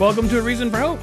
[0.00, 0.98] Welcome to A Reason for Hope.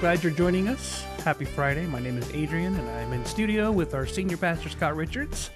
[0.00, 1.02] Glad you're joining us.
[1.22, 1.84] Happy Friday.
[1.84, 5.50] My name is Adrian, and I'm in studio with our senior pastor, Scott Richards,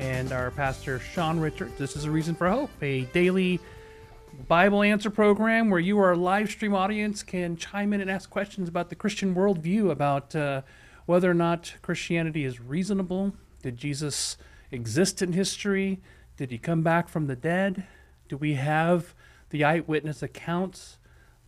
[0.00, 1.78] and our pastor, Sean Richards.
[1.78, 3.60] This is A Reason for Hope, a daily
[4.48, 8.68] Bible answer program where you, our live stream audience, can chime in and ask questions
[8.68, 10.62] about the Christian worldview, about uh,
[11.06, 13.34] whether or not Christianity is reasonable.
[13.62, 14.36] Did Jesus
[14.72, 16.00] exist in history?
[16.36, 17.86] Did he come back from the dead?
[18.28, 19.14] Do we have
[19.50, 20.98] the eyewitness accounts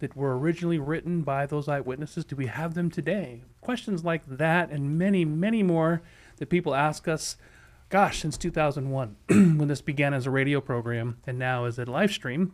[0.03, 2.25] that were originally written by those eyewitnesses?
[2.25, 3.45] Do we have them today?
[3.61, 6.03] Questions like that and many, many more
[6.39, 7.37] that people ask us,
[7.89, 12.11] gosh, since 2001, when this began as a radio program and now as a live
[12.11, 12.53] stream.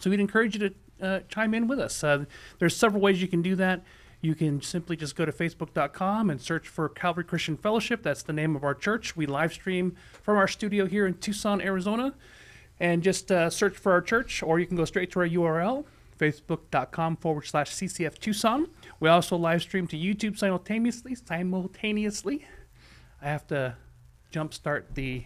[0.00, 2.02] So we'd encourage you to uh, chime in with us.
[2.02, 2.24] Uh,
[2.58, 3.84] there's several ways you can do that.
[4.20, 8.02] You can simply just go to facebook.com and search for Calvary Christian Fellowship.
[8.02, 9.16] That's the name of our church.
[9.16, 12.14] We live stream from our studio here in Tucson, Arizona.
[12.80, 15.84] And just uh, search for our church, or you can go straight to our URL,
[16.22, 18.68] facebook.com forward slash CCF Tucson.
[19.00, 21.16] We also live stream to YouTube simultaneously.
[21.16, 22.46] Simultaneously.
[23.20, 23.76] I have to
[24.32, 25.24] jumpstart the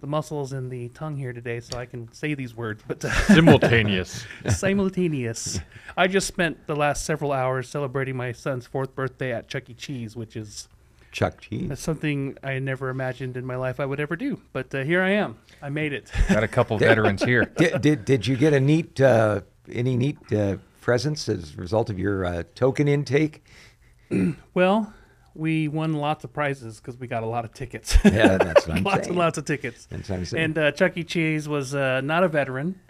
[0.00, 3.10] the muscles in the tongue here today so I can say these words, but uh,
[3.34, 4.24] Simultaneous.
[4.48, 5.60] simultaneous.
[5.94, 9.74] I just spent the last several hours celebrating my son's fourth birthday at Chuck E.
[9.74, 10.68] Cheese, which is
[11.12, 11.68] Chuck Cheese.
[11.68, 14.40] that's something I never imagined in my life I would ever do.
[14.54, 15.36] But uh, here I am.
[15.60, 16.10] I made it.
[16.30, 17.44] Got a couple veterans here.
[17.58, 21.90] did, did did you get a neat uh, any neat uh, presents as a result
[21.90, 23.44] of your uh, token intake?
[24.54, 24.92] well,
[25.34, 27.96] we won lots of prizes because we got a lot of tickets.
[28.04, 29.08] Yeah, that's what I'm lots saying.
[29.10, 29.86] and lots of tickets.
[29.86, 30.44] That's what I'm saying.
[30.44, 31.04] And uh, Chuck E.
[31.04, 32.80] Cheese was uh, not a veteran,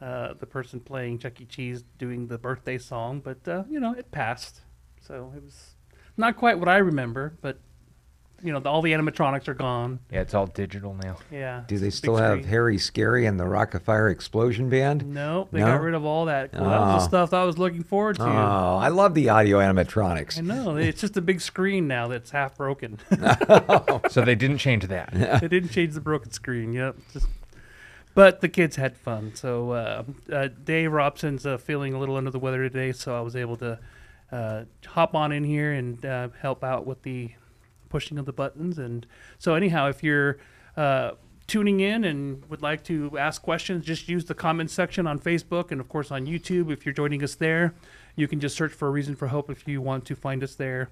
[0.00, 1.44] uh, the person playing Chuck E.
[1.46, 4.60] Cheese doing the birthday song, but uh, you know it passed,
[5.00, 5.74] so it was
[6.16, 7.38] not quite what I remember.
[7.40, 7.58] But
[8.42, 9.98] you know, the, all the animatronics are gone.
[10.10, 11.16] Yeah, it's all digital now.
[11.30, 11.62] Yeah.
[11.66, 12.48] Do they still have screen.
[12.48, 15.06] Harry Scary and the Rockafire Explosion Band?
[15.12, 15.66] No, they No?
[15.66, 16.52] got rid of all that.
[16.52, 17.08] Well, that was the Oh.
[17.08, 18.22] stuff I was looking forward to.
[18.24, 20.38] Oh, I love the audio animatronics.
[20.38, 22.98] I know it's just a big screen now that's half broken.
[24.10, 25.12] So they didn't change that.
[25.40, 26.72] they didn't change the broken screen.
[26.72, 26.96] Yep.
[27.12, 27.26] Just,
[28.14, 29.32] but the kids had fun.
[29.34, 33.20] So uh, uh, Dave Robson's uh, feeling a little under the weather today, so I
[33.20, 33.78] was able to
[34.32, 37.30] uh, hop on in here and uh, help out with the
[37.96, 38.78] pushing of the buttons.
[38.78, 39.06] And
[39.38, 40.36] so, anyhow, if you're
[40.76, 41.12] uh,
[41.46, 45.70] tuning in and would like to ask questions, just use the comment section on Facebook
[45.70, 46.70] and, of course, on YouTube.
[46.70, 47.74] If you're joining us there,
[48.14, 50.54] you can just search for a reason for hope if you want to find us
[50.54, 50.90] there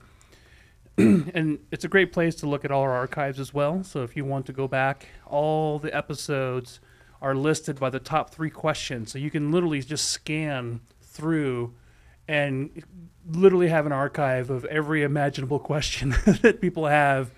[0.96, 3.82] and it's a great place to look at all our archives as well.
[3.82, 6.78] So if you want to go back, all the episodes
[7.20, 9.10] are listed by the top three questions.
[9.10, 11.74] So you can literally just scan through
[12.28, 12.82] and
[13.26, 16.10] literally have an archive of every imaginable question
[16.42, 17.32] that people have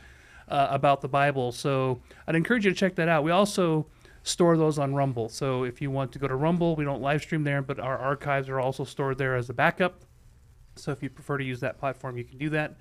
[0.48, 1.52] uh, about the Bible.
[1.52, 3.24] So I'd encourage you to check that out.
[3.24, 3.86] We also
[4.22, 5.28] store those on Rumble.
[5.28, 7.98] So if you want to go to Rumble, we don't live stream there, but our
[7.98, 10.04] archives are also stored there as a backup.
[10.74, 12.76] So if you prefer to use that platform, you can do that.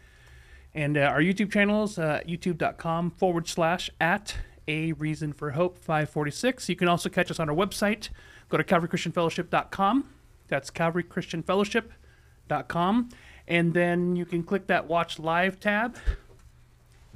[0.74, 4.36] And uh, our YouTube channels, uh, youtube.com forward slash at
[4.68, 6.68] a reason for hope 546.
[6.68, 8.10] You can also catch us on our website.
[8.50, 10.15] Go to calvarychristianfellowship.com.
[10.48, 13.10] That's calvarychristianfellowship.com.
[13.48, 15.98] And then you can click that watch live tab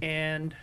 [0.01, 0.55] and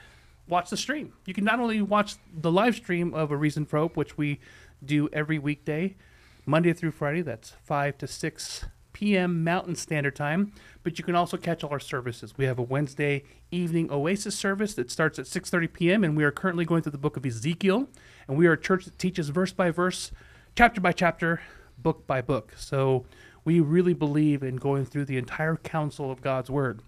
[0.48, 1.12] watch the stream.
[1.24, 4.40] You can not only watch the live stream of A Reason for Hope, which we
[4.84, 5.96] do every weekday,
[6.44, 9.44] Monday through Friday, that's 5 to 6 p.m.
[9.44, 10.52] Mountain Standard Time,
[10.82, 12.38] but you can also catch all our services.
[12.38, 16.02] We have a Wednesday evening Oasis service that starts at 6:30 p.m.
[16.02, 17.88] and we are currently going through the book of Ezekiel,
[18.26, 20.12] and we are a church that teaches verse by verse,
[20.54, 21.42] chapter by chapter,
[21.78, 22.54] book by book.
[22.56, 23.04] So
[23.44, 26.80] we really believe in going through the entire counsel of God's word.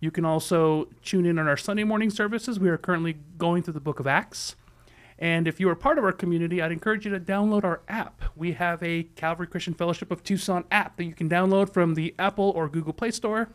[0.00, 2.60] You can also tune in on our Sunday morning services.
[2.60, 4.54] We are currently going through the book of Acts.
[5.18, 8.22] And if you are part of our community, I'd encourage you to download our app.
[8.36, 12.14] We have a Calvary Christian Fellowship of Tucson app that you can download from the
[12.18, 13.48] Apple or Google Play Store.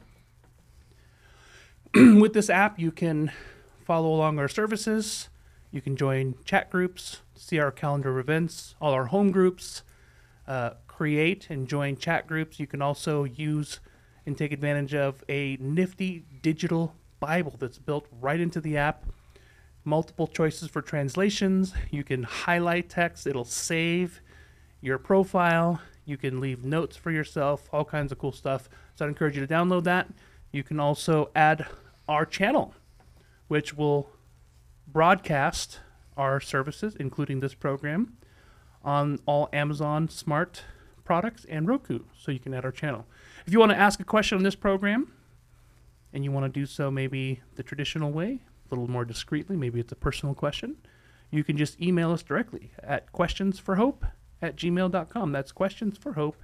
[1.95, 3.31] With this app, you can
[3.85, 5.29] follow along our services.
[5.71, 9.83] You can join chat groups, see our calendar of events, all our home groups,
[10.47, 12.59] uh, create and join chat groups.
[12.59, 13.79] You can also use
[14.25, 19.05] and take advantage of a nifty digital Bible that's built right into the app
[19.85, 21.73] multiple choices for translations.
[21.91, 24.21] You can highlight text, it'll save
[24.81, 25.81] your profile.
[26.05, 28.69] You can leave notes for yourself, all kinds of cool stuff.
[28.95, 30.09] So I'd encourage you to download that.
[30.51, 31.65] You can also add
[32.07, 32.75] our channel,
[33.47, 34.09] which will
[34.85, 35.79] broadcast
[36.17, 38.17] our services, including this program,
[38.83, 40.63] on all Amazon Smart
[41.03, 41.99] products and Roku.
[42.17, 43.05] So you can add our channel.
[43.45, 45.11] If you want to ask a question on this program,
[46.13, 48.39] and you want to do so maybe the traditional way,
[48.69, 50.77] a little more discreetly, maybe it's a personal question,
[51.31, 54.07] you can just email us directly at questionsforhope
[54.41, 55.31] at gmail.com.
[55.31, 56.35] That's questionsforhope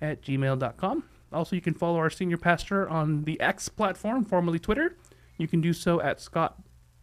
[0.00, 1.04] at gmail.com.
[1.32, 4.96] Also, you can follow our senior pastor on the X platform, formerly Twitter.
[5.38, 6.58] You can do so at Scott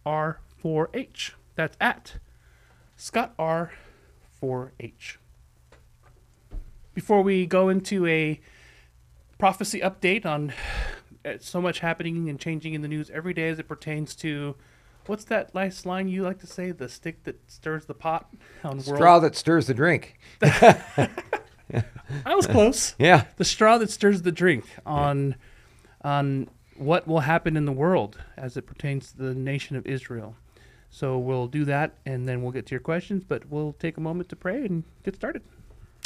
[0.06, 1.32] R4H.
[1.56, 2.16] That's at
[2.98, 3.38] Scott
[4.44, 5.18] R4H.
[6.94, 8.40] Before we go into a
[9.38, 10.54] prophecy update on
[11.40, 14.56] so much happening and changing in the news every day as it pertains to
[15.08, 16.72] what's that last line you like to say?
[16.72, 18.30] The stick that stirs the pot
[18.64, 18.84] on world.
[18.84, 20.20] Straw that stirs the drink.
[20.42, 21.10] I
[22.36, 22.96] was close.
[23.00, 23.26] Yeah.
[23.38, 25.36] the straw that stirs the drink on
[26.02, 30.36] on what will happen in the world as it pertains to the nation of Israel.
[30.94, 34.00] So we'll do that and then we'll get to your questions, but we'll take a
[34.00, 35.42] moment to pray and get started.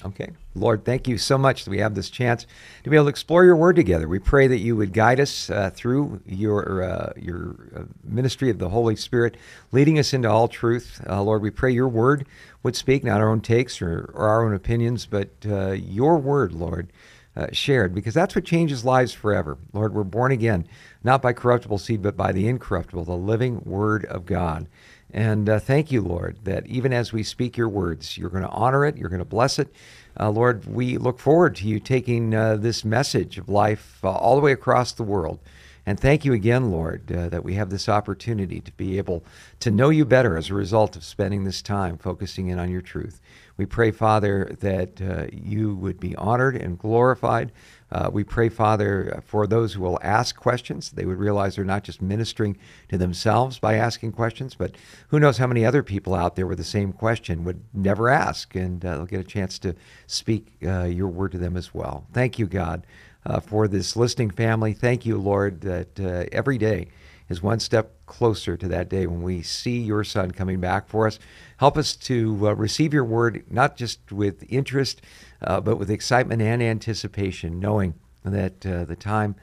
[0.05, 0.29] Okay.
[0.55, 2.45] Lord, thank you so much that we have this chance
[2.83, 4.07] to be able to explore your word together.
[4.07, 8.59] We pray that you would guide us uh, through your, uh, your uh, ministry of
[8.59, 9.35] the Holy Spirit,
[9.73, 11.03] leading us into all truth.
[11.05, 12.25] Uh, Lord, we pray your word
[12.63, 16.53] would speak, not our own takes or, or our own opinions, but uh, your word,
[16.53, 16.93] Lord,
[17.37, 19.57] uh, shared, because that's what changes lives forever.
[19.71, 20.67] Lord, we're born again,
[21.03, 24.67] not by corruptible seed, but by the incorruptible, the living word of God.
[25.13, 28.49] And uh, thank you, Lord, that even as we speak your words, you're going to
[28.49, 29.73] honor it, you're going to bless it.
[30.19, 34.35] Uh, Lord, we look forward to you taking uh, this message of life uh, all
[34.35, 35.39] the way across the world.
[35.85, 39.23] And thank you again, Lord, uh, that we have this opportunity to be able
[39.61, 42.81] to know you better as a result of spending this time focusing in on your
[42.81, 43.21] truth.
[43.57, 47.51] We pray, Father, that uh, you would be honored and glorified.
[47.91, 51.83] Uh, we pray, Father, for those who will ask questions, they would realize they're not
[51.83, 52.57] just ministering
[52.89, 54.75] to themselves by asking questions, but
[55.07, 58.55] who knows how many other people out there with the same question would never ask,
[58.55, 59.73] and uh, they'll get a chance to
[60.05, 62.05] speak uh, your word to them as well.
[62.13, 62.85] Thank you, God,
[63.25, 64.73] uh, for this listening family.
[64.73, 66.89] Thank you, Lord, that uh, every day
[67.29, 71.07] is one step closer to that day when we see your Son coming back for
[71.07, 71.19] us.
[71.57, 75.01] Help us to uh, receive your word, not just with interest,
[75.41, 77.93] uh, but with excitement and anticipation, knowing
[78.23, 79.35] that uh, the time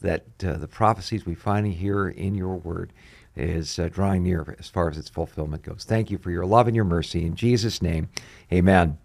[0.00, 2.92] that uh, the prophecies we find here in your word
[3.36, 5.84] is uh, drawing near as far as its fulfillment goes.
[5.84, 7.24] Thank you for your love and your mercy.
[7.24, 8.08] In Jesus' name,
[8.52, 8.98] amen.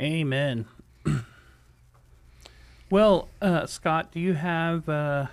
[0.00, 0.64] Amen.
[2.90, 5.28] well, uh, Scott, do you have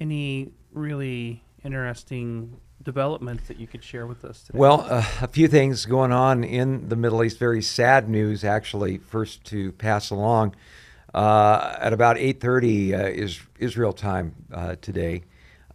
[0.00, 4.58] any really interesting developments that you could share with us today?
[4.58, 7.38] Well, uh, a few things going on in the Middle East.
[7.38, 8.98] Very sad news, actually.
[8.98, 10.54] First to pass along
[11.14, 15.22] uh, at about 8:30 uh, is Israel time uh, today.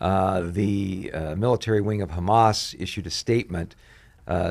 [0.02, 3.76] Uh, the uh, military wing of Hamas issued a statement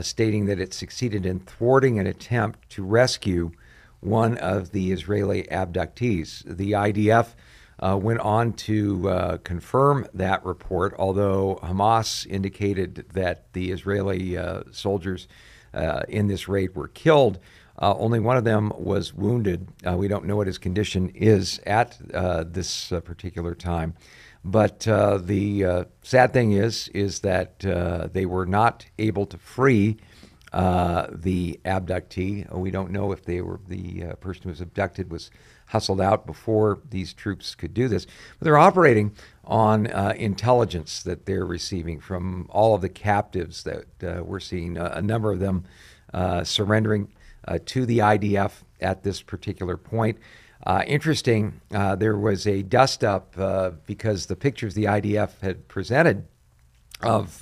[0.01, 3.53] stating that it succeeded in thwarting an attempt to rescue
[4.01, 6.43] one of the Israeli abductees.
[6.45, 7.29] The IDF
[7.81, 14.63] uh, went on to uh, confirm that report, although Hamas indicated that the Israeli uh,
[14.73, 15.29] soldiers
[15.73, 17.39] uh, in this raid were killed.
[17.81, 19.69] Uh, only one of them was wounded.
[19.87, 21.97] Uh, we don't know what his condition is at
[22.53, 23.95] this particular time.
[24.45, 27.61] But the sad thing is, is that
[28.13, 29.99] they were not able to free
[30.53, 32.53] the abductee.
[32.53, 35.31] We don't know if they were the person who was abducted was
[35.69, 38.07] hustled out before these troops could do this.
[38.39, 39.13] But they're operating
[39.45, 44.77] on uh, intelligence that they're receiving from all of the captives that uh, we're seeing,
[44.77, 45.65] uh, a number of them
[46.13, 47.09] uh, surrendering
[47.47, 50.19] uh, to the IDF at this particular point.
[50.67, 53.35] Uh, interesting, there was a dust up
[53.87, 56.27] because the pictures the IDF had presented
[57.01, 57.39] of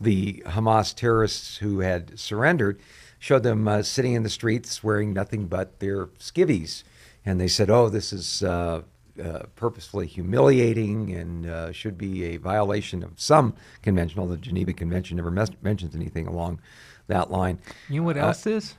[0.00, 2.80] the Hamas terrorists who had surrendered
[3.18, 6.84] showed them sitting in the streets wearing nothing but their skivvies
[7.26, 8.82] and they said, "Oh, this is uh,
[9.22, 14.72] uh, purposefully humiliating and uh, should be a violation of some convention." Although the Geneva
[14.72, 16.60] Convention never mes- mentions anything along
[17.08, 17.58] that line.
[17.90, 18.76] You know what Uh, else is?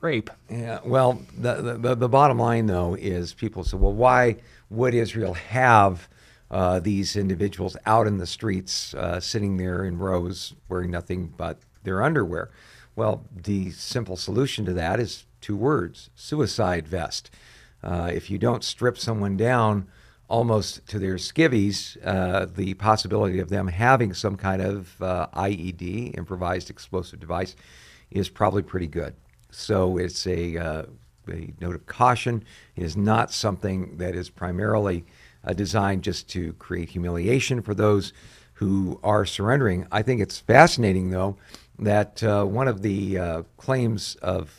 [0.00, 0.30] Rape.
[0.50, 0.80] Yeah.
[0.84, 4.36] Well, the, the the bottom line though is people say, "Well, why
[4.70, 6.08] would Israel have?"
[6.50, 11.56] Uh, these individuals out in the streets, uh, sitting there in rows, wearing nothing but
[11.82, 12.50] their underwear.
[12.94, 17.30] Well, the simple solution to that is two words suicide vest.
[17.82, 19.86] Uh, if you don't strip someone down
[20.28, 26.16] almost to their skivvies, uh, the possibility of them having some kind of uh, IED,
[26.16, 27.54] improvised explosive device,
[28.10, 29.14] is probably pretty good.
[29.50, 30.82] So it's a, uh,
[31.28, 32.44] a note of caution.
[32.76, 35.04] It is not something that is primarily
[35.44, 38.12] uh, designed just to create humiliation for those
[38.54, 39.86] who are surrendering.
[39.90, 41.36] I think it's fascinating, though,
[41.78, 44.52] that one of the claims of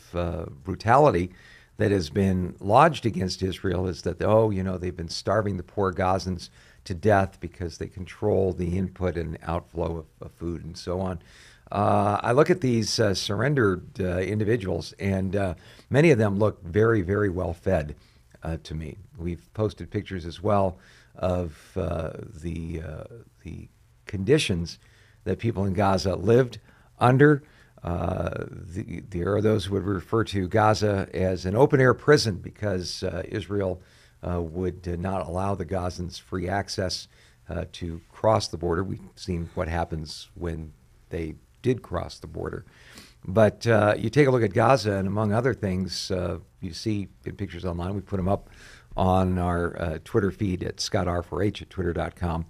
[0.62, 1.30] brutality
[1.76, 5.62] that has been lodged against Israel is that, oh, you know, they've been starving the
[5.62, 6.50] poor Gazans
[6.84, 11.18] to death because they control the input and outflow of, of food and so on.
[11.72, 15.54] Uh, I look at these uh, surrendered uh, individuals, and uh,
[15.90, 17.96] many of them look very, very well fed.
[18.44, 18.96] uh, to me.
[19.18, 20.78] We've posted pictures as well
[21.16, 22.10] of uh,
[22.42, 22.82] the
[23.42, 23.68] the
[24.06, 24.78] conditions
[25.24, 26.58] that people in Gaza lived
[26.98, 27.42] under.
[27.84, 32.36] Uh, the, there are those who would refer to Gaza as an open air prison
[32.36, 33.82] because uh, Israel
[34.26, 37.08] uh, would uh, not allow the Gazans free access
[37.50, 38.82] uh, to cross the border.
[38.82, 40.72] We've seen what happens when
[41.10, 42.64] they did cross the border.
[43.26, 43.64] But
[43.98, 46.12] you take a look at Gaza, and among other things,
[46.60, 47.94] you see in pictures online.
[47.94, 48.50] We put them up
[48.98, 52.44] on our Twitter feed at scottar4h at twitter.com.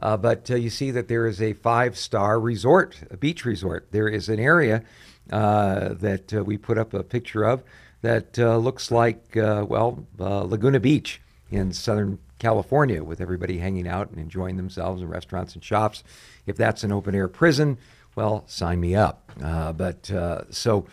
[0.00, 3.86] Uh, but uh, you see that there is a five star resort, a beach resort.
[3.90, 4.82] There is an area
[5.30, 7.62] uh, that uh, we put up a picture of
[8.02, 11.20] that uh, looks like, uh, well, Laguna Beach
[11.50, 16.04] in Southern California with everybody hanging out and enjoying themselves in restaurants and shops.
[16.46, 17.78] If that's an open air prison,
[18.14, 19.32] well, sign me up.
[19.38, 20.10] But
[20.50, 20.86] so,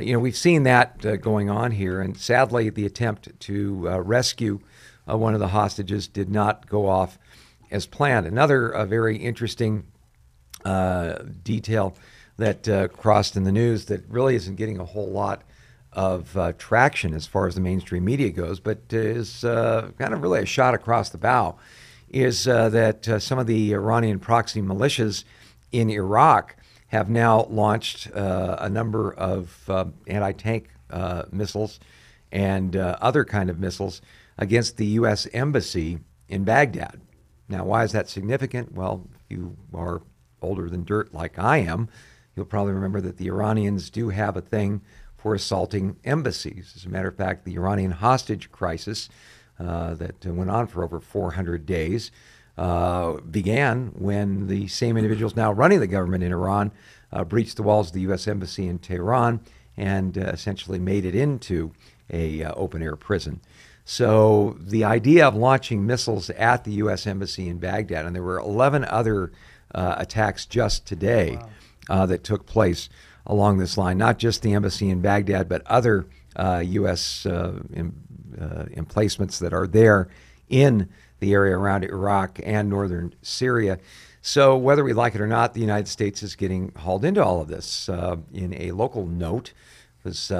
[0.00, 4.60] you know, we've seen that going on here, and sadly, the attempt to rescue
[5.04, 7.18] one of the hostages did not go off
[7.74, 8.24] as planned.
[8.24, 9.84] Another uh, very interesting
[10.64, 11.96] uh, detail
[12.36, 15.42] that uh, crossed in the news that really isn't getting a whole lot
[15.92, 20.22] of uh, traction as far as the mainstream media goes, but is uh, kind of
[20.22, 21.56] really a shot across the bow,
[22.08, 25.24] is uh, that some of the Iranian proxy militias
[25.72, 26.56] in Iraq
[26.88, 29.68] have now launched a number of
[30.06, 30.68] anti-tank
[31.32, 31.80] missiles
[32.30, 34.00] and other kind of missiles
[34.38, 35.26] against the U.S.
[35.32, 37.00] embassy in Baghdad.
[37.48, 38.72] Now, why is that significant?
[38.72, 40.02] Well, if you are
[40.40, 41.88] older than dirt like I am,
[42.34, 44.82] you'll probably remember that the Iranians do have a thing
[45.16, 46.72] for assaulting embassies.
[46.76, 49.08] As a matter of fact, the Iranian hostage crisis
[49.58, 52.10] uh, that went on for over 400 days
[52.56, 56.72] uh, began when the same individuals now running the government in Iran
[57.12, 58.28] uh, breached the walls of the U.S.
[58.28, 59.40] Embassy in Tehran
[59.76, 61.72] and uh, essentially made it into
[62.10, 63.40] a uh, open air prison.
[63.84, 67.06] So the idea of launching missiles at the U.S.
[67.06, 69.30] Embassy in Baghdad, and there were 11 other
[69.74, 71.38] uh, attacks just today
[71.90, 72.88] uh, that took place
[73.26, 77.26] along this line, not just the embassy in Baghdad, but other uh, U.S.
[77.26, 77.94] Uh, em-
[78.40, 80.08] uh, emplacements that are there
[80.48, 80.88] in
[81.20, 83.78] the area around Iraq and northern Syria.
[84.20, 87.40] So, whether we like it or not, the United States is getting hauled into all
[87.40, 87.88] of this.
[87.88, 89.52] Uh, in a local note,
[90.02, 90.30] was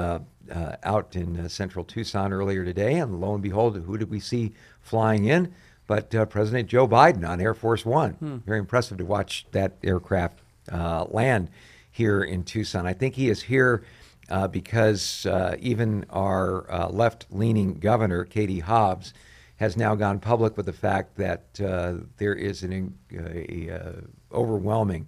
[0.51, 4.19] uh, out in uh, central Tucson earlier today, and lo and behold, who did we
[4.19, 5.53] see flying in?
[5.87, 8.17] But uh, President Joe Biden on Air Force One.
[8.45, 10.39] Very impressive to watch that aircraft
[10.71, 11.49] uh, land
[11.91, 12.85] here in Tucson.
[12.85, 13.83] I think he is here
[14.29, 19.13] uh, because uh, even our uh, left leaning governor, Katie Hobbs,
[19.57, 23.91] has now gone public with the fact that uh, there is an a, uh,
[24.33, 25.07] overwhelming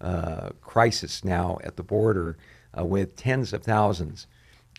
[0.00, 2.36] uh, crisis now at the border
[2.76, 4.26] uh, with tens of thousands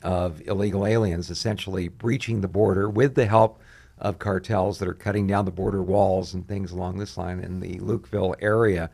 [0.05, 3.59] of illegal aliens essentially breaching the border with the help
[3.97, 7.59] of cartels that are cutting down the border walls and things along this line in
[7.59, 8.91] the Lukeville area.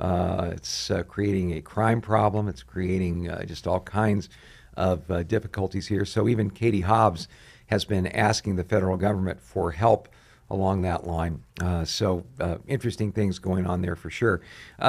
[0.00, 2.46] Uh, it's uh, creating a crime problem.
[2.46, 4.28] It's creating uh, just all kinds
[4.76, 6.04] of uh, difficulties here.
[6.04, 7.26] So even Katie Hobbs
[7.66, 10.08] has been asking the federal government for help
[10.48, 11.42] along that line.
[11.60, 14.42] Uh, so uh, interesting things going on there for sure.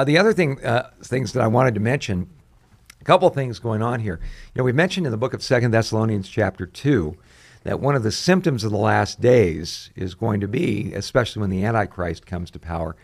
[0.04, 0.58] The other thing,
[1.02, 2.28] things that I wanted to mention,
[3.04, 4.18] a couple of things going on here.
[4.54, 7.18] You know, we mentioned in the book of Second Thessalonians chapter two
[7.62, 11.50] that one of the symptoms of the last days is going to be, especially when
[11.50, 12.96] the Antichrist comes to power,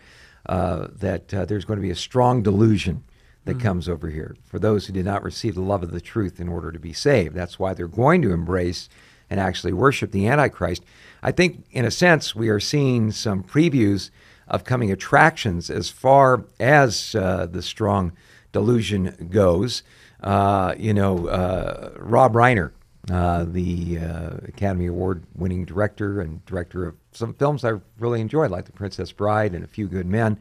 [0.47, 3.03] uh, that uh, there's going to be a strong delusion
[3.45, 6.39] that comes over here for those who did not receive the love of the truth
[6.39, 7.35] in order to be saved.
[7.35, 8.89] That's why they're going to embrace
[9.29, 10.83] and actually worship the Antichrist.
[11.21, 14.09] I think, in a sense, we are seeing some previews
[14.47, 18.13] of coming attractions as far as uh, the strong
[18.51, 19.83] delusion goes.
[20.21, 22.71] Uh, you know, uh, Rob Reiner,
[23.09, 28.51] uh, the uh, Academy Award winning director and director of some films I really enjoyed,
[28.51, 30.37] like The Princess Bride and A Few Good Men,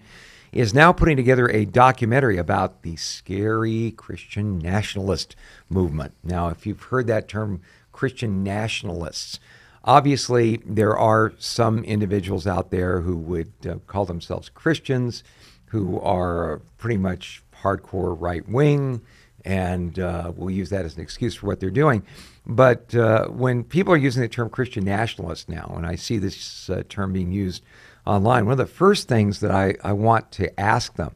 [0.53, 5.37] is now putting together a documentary about the scary Christian nationalist
[5.69, 6.13] movement.
[6.25, 7.63] Now, if you've heard that term,
[7.93, 9.39] Christian nationalists,
[9.85, 15.23] obviously there are some individuals out there who would uh, call themselves Christians,
[15.67, 19.03] who are pretty much hardcore right wing,
[19.45, 22.03] and uh, we'll use that as an excuse for what they're doing.
[22.47, 26.69] But uh, when people are using the term Christian nationalist now, and I see this
[26.69, 27.63] uh, term being used
[28.07, 31.15] online, one of the first things that I, I want to ask them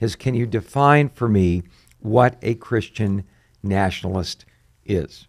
[0.00, 1.62] is can you define for me
[2.00, 3.24] what a Christian
[3.62, 4.44] nationalist
[4.84, 5.26] is?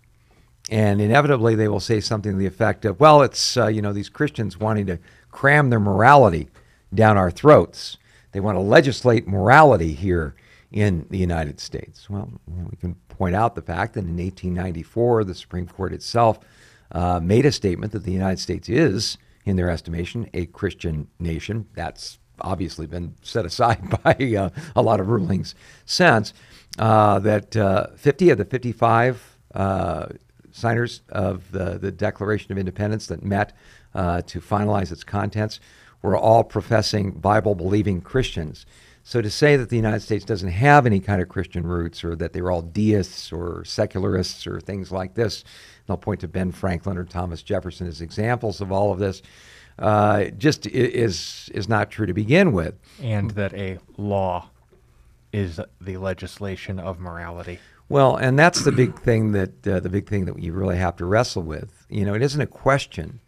[0.70, 3.94] And inevitably, they will say something to the effect of, well, it's, uh, you know,
[3.94, 5.00] these Christians wanting to
[5.32, 6.50] cram their morality
[6.94, 7.98] down our throats.
[8.32, 10.36] They want to legislate morality here
[10.76, 12.10] in the United States.
[12.10, 12.30] Well,
[12.70, 16.38] we can point out the fact that in 1894, the Supreme Court itself
[16.92, 21.68] uh, made a statement that the United States is, in their estimation, a Christian nation.
[21.76, 25.56] That's obviously been set aside by uh, a lot of rulings
[25.86, 26.34] since.
[26.78, 30.08] Uh, that uh, 50 of the 55 uh,
[30.52, 33.54] signers of the, the Declaration of Independence that met
[33.94, 35.62] uh, to finalize its contents
[36.02, 38.66] were all professing Bible believing Christians.
[39.08, 42.16] So to say that the United States doesn't have any kind of Christian roots or
[42.16, 46.52] that they're all deists or secularists or things like this, and I'll point to Ben
[46.52, 49.22] Franklin or Thomas Jefferson as examples of all of this,
[49.78, 52.74] uh, just is, is not true to begin with.
[53.00, 54.50] And that a law
[55.32, 57.60] is the legislation of morality.
[57.88, 60.96] Well, and that's the big thing that uh, the big thing that you really have
[60.96, 61.86] to wrestle with.
[61.90, 63.20] You know, it isn't a question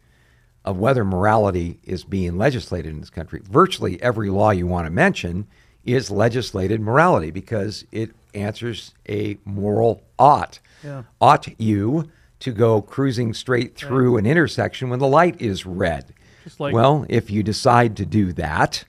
[0.65, 3.41] of whether morality is being legislated in this country.
[3.43, 5.45] Virtually every law you want to mention
[5.87, 10.59] is legislated morality because it answers a moral ought.
[10.83, 11.03] Yeah.
[11.19, 16.13] Ought you to go cruising straight through an intersection when the light is red?
[16.59, 18.83] Like- well, if you decide to do that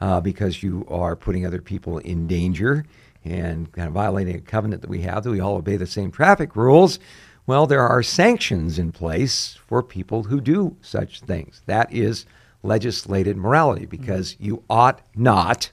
[0.00, 2.84] uh, because you are putting other people in danger
[3.24, 6.10] and kind of violating a covenant that we have that we all obey the same
[6.10, 6.98] traffic rules,
[7.46, 11.62] well, there are sanctions in place for people who do such things.
[11.66, 12.26] That is
[12.62, 15.70] legislated morality because you ought not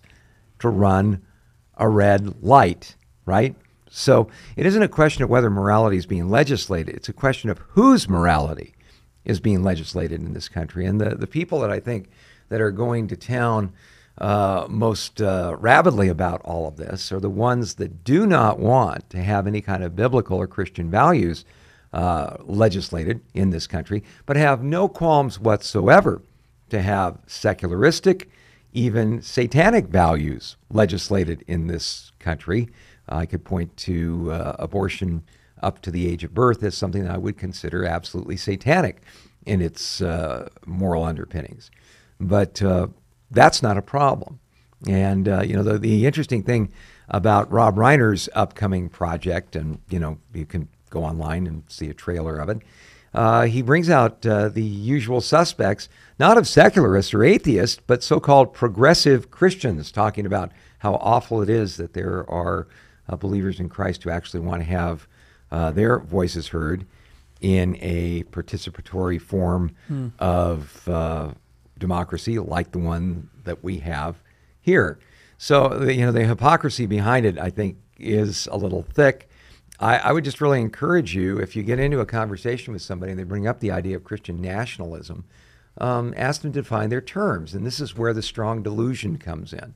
[0.59, 1.21] to run
[1.77, 2.95] a red light,
[3.25, 3.55] right?
[3.89, 7.59] So it isn't a question of whether morality is being legislated, it's a question of
[7.69, 8.73] whose morality
[9.25, 10.85] is being legislated in this country.
[10.85, 12.09] And the, the people that I think
[12.49, 13.73] that are going to town
[14.17, 19.09] uh, most uh, rapidly about all of this are the ones that do not want
[19.11, 21.45] to have any kind of biblical or Christian values
[21.93, 26.21] uh, legislated in this country, but have no qualms whatsoever
[26.69, 28.29] to have secularistic,
[28.77, 32.69] even satanic values legislated in this country.
[33.09, 35.23] I could point to uh, abortion
[35.63, 39.01] up to the age of birth as something that I would consider absolutely satanic
[39.47, 41.71] in its uh, moral underpinnings.
[42.19, 42.87] But uh,
[43.31, 44.39] that's not a problem.
[44.87, 46.71] And, uh, you know, the, the interesting thing
[47.09, 51.95] about Rob Reiner's upcoming project, and, you know, you can go online and see a
[51.95, 52.59] trailer of it,
[53.13, 55.89] uh, he brings out uh, the usual suspects,
[56.19, 61.49] not of secularists or atheists, but so called progressive Christians, talking about how awful it
[61.49, 62.67] is that there are
[63.09, 65.07] uh, believers in Christ who actually want to have
[65.51, 66.85] uh, their voices heard
[67.41, 69.75] in a participatory form
[70.19, 71.29] of uh,
[71.77, 74.21] democracy like the one that we have
[74.59, 74.99] here.
[75.37, 79.26] So, you know, the hypocrisy behind it, I think, is a little thick.
[79.79, 83.11] I, I would just really encourage you if you get into a conversation with somebody
[83.11, 85.25] and they bring up the idea of Christian nationalism,
[85.79, 87.53] um, ask them to define their terms.
[87.53, 89.75] And this is where the strong delusion comes in.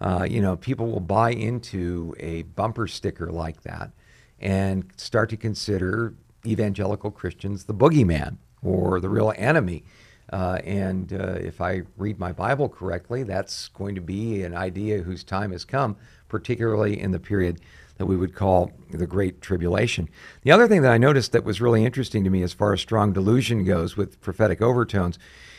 [0.00, 3.90] Uh, you know, people will buy into a bumper sticker like that
[4.38, 6.14] and start to consider
[6.46, 9.84] evangelical Christians the boogeyman or the real enemy.
[10.30, 14.98] Uh, and uh, if I read my Bible correctly, that's going to be an idea
[14.98, 15.96] whose time has come,
[16.28, 17.60] particularly in the period
[17.98, 20.08] that we would call the Great Tribulation.
[20.42, 22.80] The other thing that I noticed that was really interesting to me as far as
[22.80, 25.18] strong delusion goes with prophetic overtones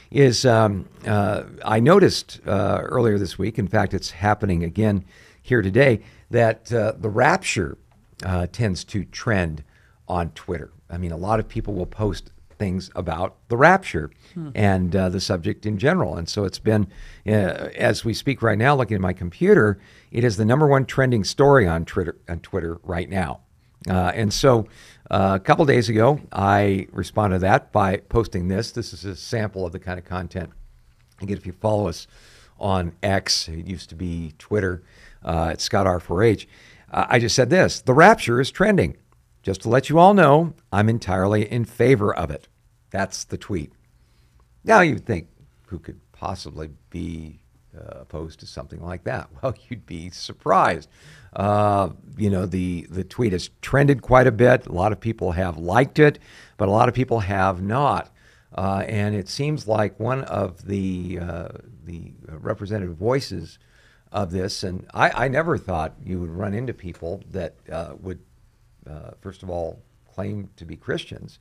[0.10, 5.06] is um, uh, I noticed uh, earlier this week, in fact, it's happening again
[5.41, 7.78] here today, that uh, the rapture
[8.23, 9.63] uh, tends to trend
[10.08, 10.71] on Twitter.
[10.89, 14.12] I mean, a lot of people will post things about the rapture
[14.54, 16.15] and uh, the subject in general.
[16.15, 16.88] And so it's been,
[17.26, 19.80] uh, as we speak right now, looking at my computer,
[20.12, 23.39] it is the number one trending story on Twitter, on Twitter right now.
[23.89, 24.67] Uh, and so
[25.10, 28.72] uh, a couple days ago, I responded to that by posting this.
[28.72, 30.52] This is a sample of the kind of content
[31.22, 32.08] Again, if you follow us
[32.60, 34.84] on X, it used to be Twitter,
[35.24, 36.45] uh, at Scott R4H,
[36.91, 38.98] uh, I just said this The rapture is trending.
[39.41, 42.47] Just to let you all know, I'm entirely in favor of it.
[42.91, 43.71] That's the tweet.
[44.63, 45.28] Now you'd think,
[45.67, 47.39] who could possibly be
[47.78, 49.30] uh, opposed to something like that?
[49.41, 50.89] Well, you'd be surprised.
[51.34, 54.65] Uh, you know, the, the tweet has trended quite a bit.
[54.65, 56.19] A lot of people have liked it,
[56.58, 58.10] but a lot of people have not.
[58.54, 61.49] Uh, and it seems like one of the, uh,
[61.86, 63.60] the representative voices
[64.12, 68.19] of this, and I, I never thought you would run into people that uh, would,
[68.89, 69.80] uh, first of all,
[70.13, 71.39] claim to be Christians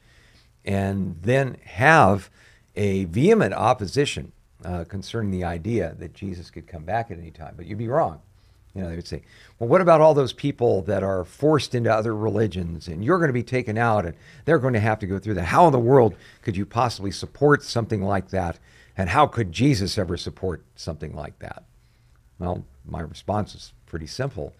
[0.64, 2.30] and then have
[2.76, 4.32] a vehement opposition
[4.64, 7.54] uh, concerning the idea that Jesus could come back at any time.
[7.56, 8.20] But you'd be wrong.
[8.74, 9.22] You know, they would say,
[9.58, 13.28] well, what about all those people that are forced into other religions and you're going
[13.28, 15.46] to be taken out and they're going to have to go through that?
[15.46, 18.58] How in the world could you possibly support something like that?
[18.96, 21.64] And how could Jesus ever support something like that?
[22.38, 24.54] Well, my response is pretty simple.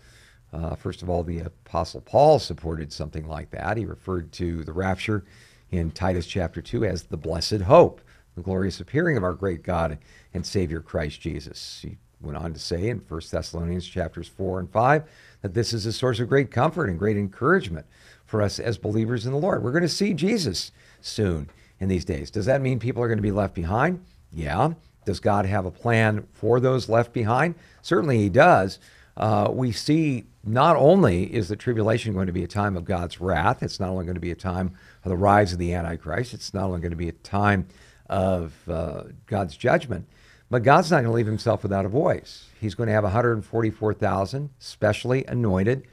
[0.53, 3.77] Uh, first of all, the Apostle Paul supported something like that.
[3.77, 5.25] He referred to the rapture
[5.71, 8.01] in Titus chapter 2 as the blessed hope,
[8.35, 9.99] the glorious appearing of our great God
[10.33, 11.81] and Savior Christ Jesus.
[11.83, 15.05] He went on to say in 1 Thessalonians chapters 4 and 5
[15.43, 17.87] that this is a source of great comfort and great encouragement
[18.25, 19.63] for us as believers in the Lord.
[19.63, 21.49] We're going to see Jesus soon
[21.81, 22.31] in these days.
[22.31, 24.05] Does that mean people are going to be left behind?
[24.33, 24.73] Yeah.
[25.05, 27.55] Does God have a plan for those left behind?
[27.83, 28.79] Certainly He does.
[29.17, 33.21] Uh, we see not only is the tribulation going to be a time of God's
[33.21, 36.35] wrath, it's not only going to be a time of the rise of the Antichrist,
[36.35, 37.69] it's not only going to be a time
[38.09, 40.07] of uh, God's judgment,
[40.51, 42.47] but God's not going to leave himself without a voice.
[42.61, 45.87] He's going to have 144,000 specially anointed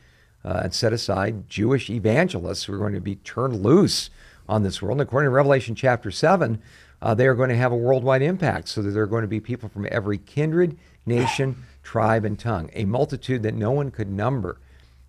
[0.43, 4.09] uh, and set aside Jewish evangelists who are going to be turned loose
[4.47, 4.93] on this world.
[4.93, 6.61] And according to Revelation chapter 7,
[7.01, 9.27] uh, they are going to have a worldwide impact so that there are going to
[9.27, 14.09] be people from every kindred, nation, tribe, and tongue, a multitude that no one could
[14.09, 14.59] number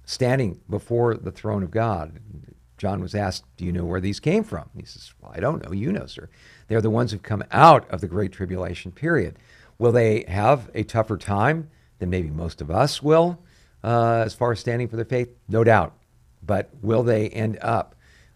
[0.04, 2.20] standing before the throne of God.
[2.78, 4.68] John was asked, Do you know where these came from?
[4.76, 5.72] He says, Well, I don't know.
[5.72, 6.28] You know, sir.
[6.68, 9.38] They're the ones who've come out of the Great Tribulation period.
[9.78, 13.38] Will they have a tougher time than maybe most of us will
[13.82, 15.30] uh, as far as standing for their faith?
[15.48, 15.94] No doubt.
[16.44, 17.94] But will they end up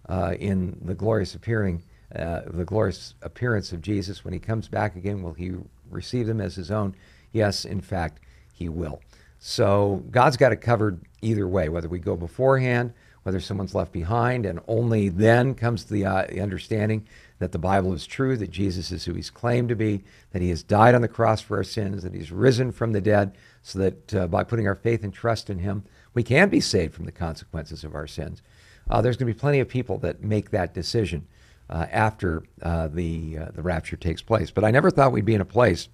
[0.09, 1.83] uh, in the glorious appearing,
[2.16, 5.22] uh, the glorious appearance of Jesus when he comes back again?
[5.22, 5.53] Will he
[5.90, 6.94] receive them as his own?
[7.33, 8.20] Yes, in fact,
[8.61, 9.01] he will.
[9.40, 12.92] So God's got it covered either way, whether we go beforehand,
[13.23, 17.07] whether someone's left behind, and only then comes the, uh, the understanding
[17.38, 20.51] that the Bible is true, that Jesus is who he's claimed to be, that he
[20.51, 23.79] has died on the cross for our sins, that he's risen from the dead, so
[23.79, 27.07] that uh, by putting our faith and trust in him, we can be saved from
[27.07, 28.42] the consequences of our sins.
[28.90, 31.27] Uh, there's going to be plenty of people that make that decision
[31.70, 34.51] uh, after uh, the, uh, the rapture takes place.
[34.51, 35.88] But I never thought we'd be in a place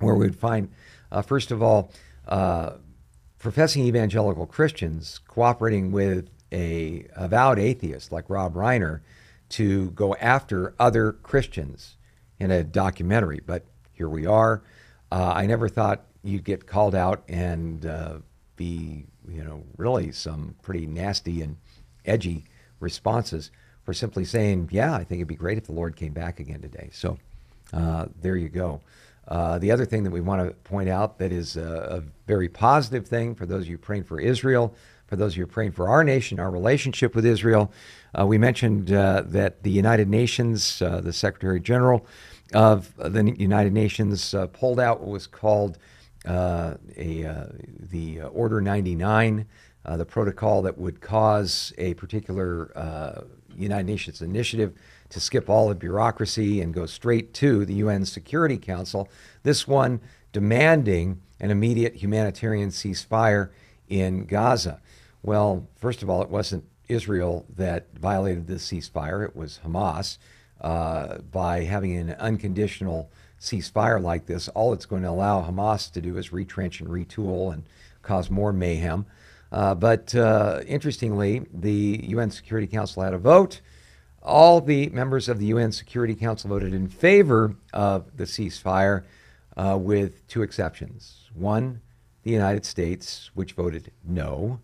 [0.00, 0.70] where we'd find,
[1.10, 1.92] uh, first of all,
[3.38, 9.00] professing evangelical Christians cooperating with a avowed atheist like Rob Reiner
[9.50, 11.96] to go after other Christians
[12.38, 13.40] in a documentary.
[13.44, 14.62] But here we are.
[15.10, 18.18] Uh, I never thought you'd get called out and uh,
[18.56, 21.56] be, you know, really some pretty nasty and
[22.04, 22.44] edgy
[22.80, 23.50] responses
[23.84, 26.60] for simply saying, yeah, I think it'd be great if the Lord came back again
[26.60, 26.90] today.
[26.92, 27.18] So
[27.72, 28.80] uh, there you go.
[29.28, 32.48] Uh, the other thing that we want to point out that is a, a, very
[32.48, 34.74] positive thing for those of you praying for Israel,
[35.06, 37.72] for those of you praying for our nation, our relationship with Israel.
[38.18, 42.06] Uh, we mentioned uh, that the United Nations, uh, the Secretary General
[42.52, 45.78] of the United Nations, uh, pulled out what was called
[46.24, 46.76] a
[47.90, 49.46] the Order 99,
[49.84, 53.24] the protocol that would cause a particular
[53.56, 54.74] United Nations initiative
[55.10, 59.08] to skip all the bureaucracy and go straight to the UN Security Council.
[59.42, 60.00] This one
[60.32, 63.50] demanding an immediate humanitarian ceasefire
[63.88, 64.80] in Gaza.
[65.22, 70.18] Well, first of all, it wasn't Israel that violated the ceasefire, it was Hamas.
[70.60, 76.00] Uh, by having an unconditional ceasefire like this, all it's going to allow Hamas to
[76.00, 77.64] do is retrench and retool and
[78.02, 79.04] cause more mayhem.
[79.52, 83.60] Uh, but uh, interestingly, the UN Security Council had a vote.
[84.26, 89.04] All the members of the UN Security Council voted in favor of the ceasefire,
[89.56, 91.30] uh, with two exceptions.
[91.32, 91.80] One,
[92.24, 94.58] the United States, which voted no,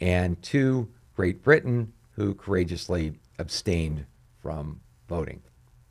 [0.00, 4.04] and two, Great Britain, who courageously abstained
[4.42, 5.40] from voting.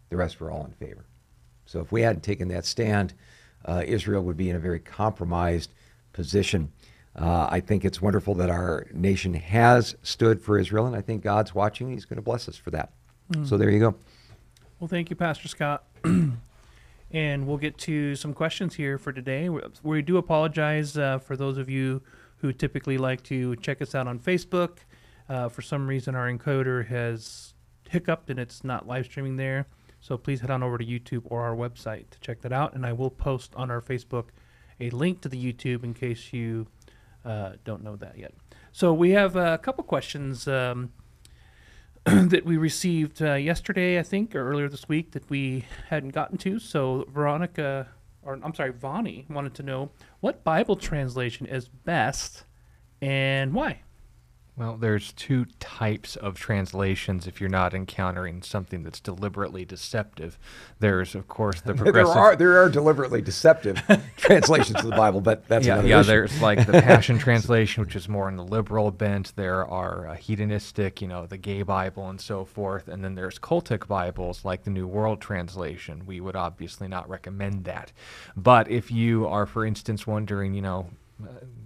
[0.10, 1.06] The rest were all in favor.
[1.66, 3.14] So if we hadn't taken that stand,
[3.66, 5.72] uh, Israel would be in a very compromised
[6.14, 6.72] position.
[7.16, 11.24] Uh, I think it's wonderful that our nation has stood for Israel, and I think
[11.24, 11.90] God's watching.
[11.90, 12.92] He's going to bless us for that.
[13.46, 13.96] So there you go.
[14.80, 15.84] Well, thank you, Pastor Scott.
[17.12, 19.50] and we'll get to some questions here for today.
[19.84, 22.02] We do apologize uh, for those of you
[22.38, 24.80] who typically like to check us out on Facebook.
[25.28, 27.54] Uh, for some reason, our encoder has
[27.90, 29.68] hiccuped and it's not live streaming there.
[30.00, 32.74] So please head on over to YouTube or our website to check that out.
[32.74, 34.26] And I will post on our Facebook
[34.80, 36.68] a link to the YouTube in case you
[37.26, 38.34] uh, don't know that yet.
[38.72, 40.92] So we have a couple questions um,
[42.30, 46.38] that we received uh, yesterday, I think, or earlier this week that we hadn't gotten
[46.40, 46.60] to.
[46.60, 47.88] So Veronica
[48.28, 49.90] or I'm sorry, Vani wanted to know
[50.20, 52.44] what Bible translation is best
[53.02, 53.82] and why.
[54.58, 60.40] Well, there's two types of translations if you're not encountering something that's deliberately deceptive.
[60.80, 62.14] There's, of course, the progressive.
[62.16, 63.80] there are there are deliberately deceptive
[64.18, 66.00] translations of the Bible, but that's yeah, yeah.
[66.00, 66.08] Issue.
[66.08, 69.36] There's like the Passion translation, which is more in the liberal bent.
[69.36, 73.38] There are uh, hedonistic, you know, the Gay Bible and so forth, and then there's
[73.38, 76.04] cultic Bibles like the New World Translation.
[76.08, 77.92] We would obviously not recommend that,
[78.36, 80.88] but if you are, for instance, wondering, you know,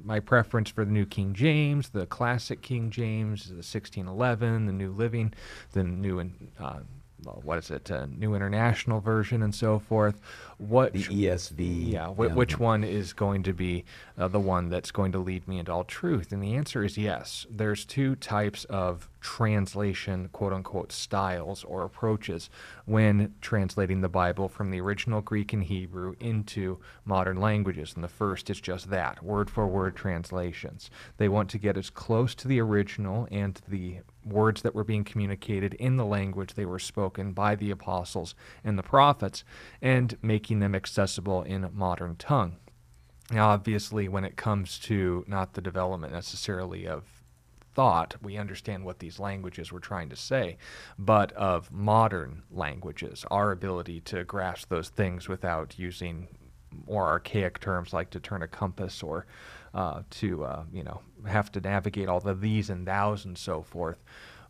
[0.04, 4.92] my preference for the New King James, the Classic King James, the 1611, the New
[4.92, 5.34] Living,
[5.74, 6.80] the New uh,
[7.24, 10.20] what is it, uh, New International Version, and so forth.
[10.62, 11.92] What the ESV?
[11.92, 13.84] Yeah, wh- which one is going to be
[14.16, 16.32] uh, the one that's going to lead me into all truth?
[16.32, 17.48] And the answer is yes.
[17.50, 22.50] There's two types of translation, quote unquote, styles or approaches
[22.86, 27.94] when translating the Bible from the original Greek and Hebrew into modern languages.
[27.96, 30.92] And the first is just that word for word translations.
[31.18, 35.04] They want to get as close to the original and the words that were being
[35.04, 39.44] communicated in the language they were spoken by the apostles and the prophets
[39.82, 40.16] and
[40.52, 42.58] making them accessible in modern tongue.
[43.32, 47.06] Now, obviously, when it comes to not the development necessarily of
[47.74, 50.58] thought, we understand what these languages were trying to say,
[51.00, 56.28] but of modern languages, our ability to grasp those things without using
[56.86, 59.26] more archaic terms like to turn a compass or
[59.74, 63.62] uh, to, uh, you know, have to navigate all the these and thous and so
[63.62, 64.04] forth.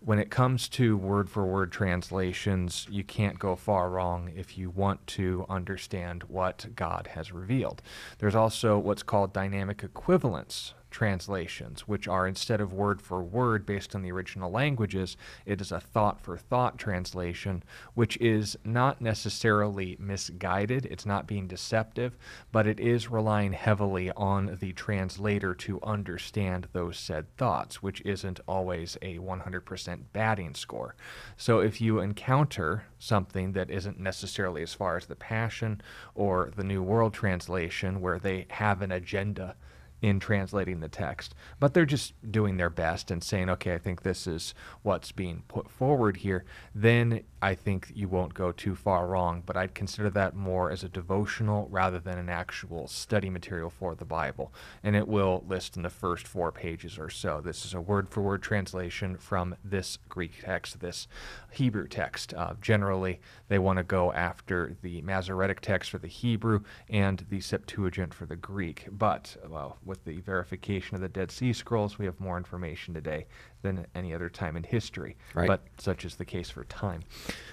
[0.03, 4.71] When it comes to word for word translations, you can't go far wrong if you
[4.71, 7.83] want to understand what God has revealed.
[8.17, 13.95] There's also what's called dynamic equivalence translations, which are instead of word for word based
[13.95, 17.63] on the original languages, it is a thought for thought translation,
[17.95, 22.17] which is not necessarily misguided, it's not being deceptive,
[22.51, 28.39] but it is relying heavily on the translator to understand those said thoughts, which isn't
[28.47, 30.95] always a 100% batting score.
[31.37, 35.81] So if you encounter something that isn't necessarily as far as the Passion
[36.13, 39.55] or the New World Translation, where they have an agenda
[40.01, 44.01] in translating the text, but they're just doing their best and saying, okay, I think
[44.01, 49.07] this is what's being put forward here, then I think you won't go too far
[49.07, 49.43] wrong.
[49.45, 53.95] But I'd consider that more as a devotional rather than an actual study material for
[53.95, 54.53] the Bible.
[54.83, 57.41] And it will list in the first four pages or so.
[57.41, 61.07] This is a word for word translation from this Greek text, this
[61.51, 62.33] Hebrew text.
[62.33, 63.19] Uh, generally,
[63.51, 68.25] they want to go after the Masoretic text for the Hebrew and the Septuagint for
[68.25, 68.87] the Greek.
[68.89, 73.25] But, well, with the verification of the Dead Sea Scrolls, we have more information today
[73.61, 75.17] than any other time in history.
[75.33, 75.47] Right.
[75.47, 77.01] But such is the case for time.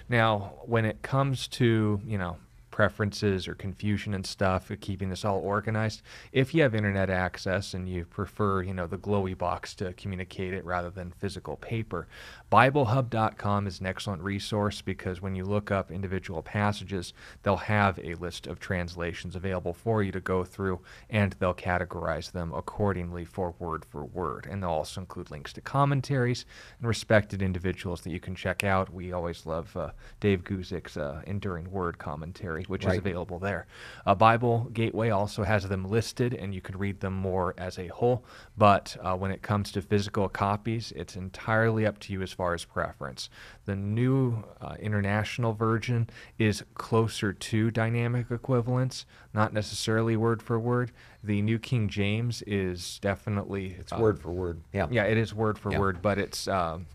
[0.09, 2.37] Now, when it comes to, you know,
[2.79, 6.01] preferences or confusion and stuff, keeping this all organized.
[6.31, 10.53] If you have internet access and you prefer, you know, the glowy box to communicate
[10.55, 12.07] it rather than physical paper,
[12.53, 18.15] BibleHub.com is an excellent resource because when you look up individual passages, they'll have a
[18.15, 20.79] list of translations available for you to go through
[21.11, 24.47] and they'll categorize them accordingly for word for word.
[24.49, 26.47] And they'll also include links to commentaries
[26.79, 28.95] and respected individuals that you can check out.
[28.95, 32.95] We always love uh, Dave Guzik's uh, Enduring Word commentary which right.
[32.95, 33.67] is available there.
[34.07, 37.89] Uh, Bible Gateway also has them listed, and you can read them more as a
[37.89, 38.25] whole.
[38.57, 42.55] But uh, when it comes to physical copies, it's entirely up to you as far
[42.55, 43.31] as preference.
[43.65, 50.93] The new uh, international version is closer to dynamic equivalence, not necessarily word for word.
[51.23, 54.61] The New King James is definitely it's word for word.
[54.73, 55.79] Yeah, yeah, it is word for yeah.
[55.79, 56.87] word, but it's um,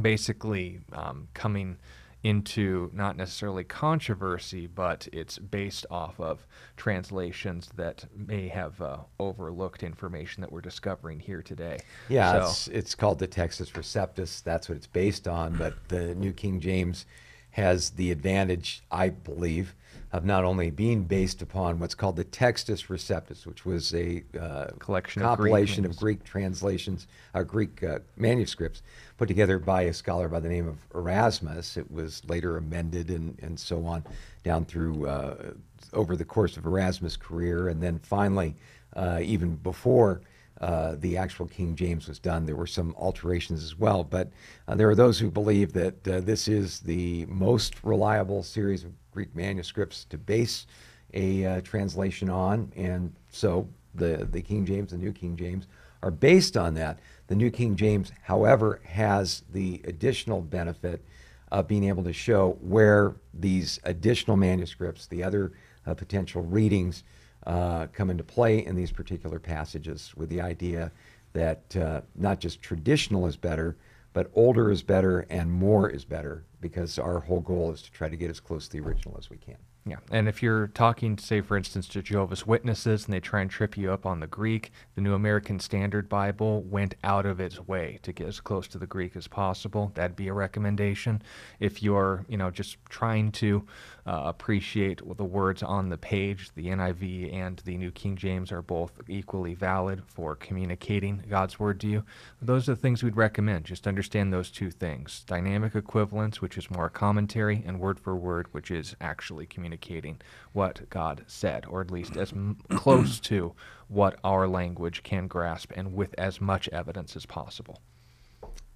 [0.00, 1.78] basically um, coming
[2.22, 9.82] into not necessarily controversy, but it's based off of translations that may have uh, overlooked
[9.82, 11.78] information that we're discovering here today.
[12.08, 14.42] Yeah, so, it's, it's called the Textus Receptus.
[14.42, 15.56] That's what it's based on.
[15.56, 17.06] But the New King James
[17.52, 19.74] has the advantage, I believe,
[20.12, 24.66] of not only being based upon what's called the Textus Receptus, which was a uh,
[24.78, 28.82] collection compilation of Greek, of Greek translations, uh, Greek uh, manuscripts,
[29.16, 31.76] put together by a scholar by the name of Erasmus.
[31.76, 34.02] It was later amended and, and so on
[34.42, 35.52] down through uh,
[35.92, 38.56] over the course of Erasmus' career, and then finally,
[38.94, 40.22] uh, even before.
[40.60, 42.44] Uh, the actual King James was done.
[42.44, 44.28] There were some alterations as well, but
[44.68, 48.92] uh, there are those who believe that uh, this is the most reliable series of
[49.12, 50.66] Greek manuscripts to base
[51.14, 55.66] a uh, translation on, and so the the King James, the New King James,
[56.02, 56.98] are based on that.
[57.26, 61.04] The New King James, however, has the additional benefit
[61.50, 65.52] of being able to show where these additional manuscripts, the other
[65.86, 67.02] uh, potential readings,
[67.46, 70.92] uh, come into play in these particular passages with the idea
[71.32, 73.76] that uh, not just traditional is better,
[74.12, 78.08] but older is better and more is better because our whole goal is to try
[78.08, 79.56] to get as close to the original as we can.
[79.86, 83.50] Yeah, and if you're talking, say, for instance, to Jehovah's Witnesses and they try and
[83.50, 87.66] trip you up on the Greek, the New American Standard Bible went out of its
[87.66, 89.90] way to get as close to the Greek as possible.
[89.94, 91.22] That'd be a recommendation.
[91.60, 93.66] If you're, you know, just trying to
[94.06, 98.62] uh, appreciate the words on the page, the NIV and the New King James are
[98.62, 102.04] both equally valid for communicating God's Word to you.
[102.40, 103.64] Those are the things we'd recommend.
[103.64, 108.46] Just understand those two things dynamic equivalence, which is more commentary, and word for word,
[108.52, 110.20] which is actually communicating
[110.52, 113.54] what God said, or at least as m- close to
[113.88, 117.80] what our language can grasp and with as much evidence as possible.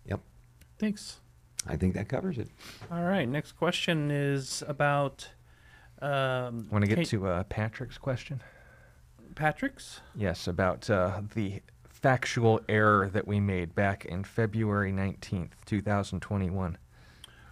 [0.06, 0.20] Yep.
[0.78, 1.20] Thanks.
[1.66, 2.48] I think that covers it.
[2.90, 3.28] All right.
[3.28, 5.28] Next question is about.
[6.02, 8.42] Um, Want to get can- to uh, Patrick's question?
[9.34, 10.00] Patrick's?
[10.14, 16.76] Yes, about uh, the factual error that we made back in February 19th, 2021.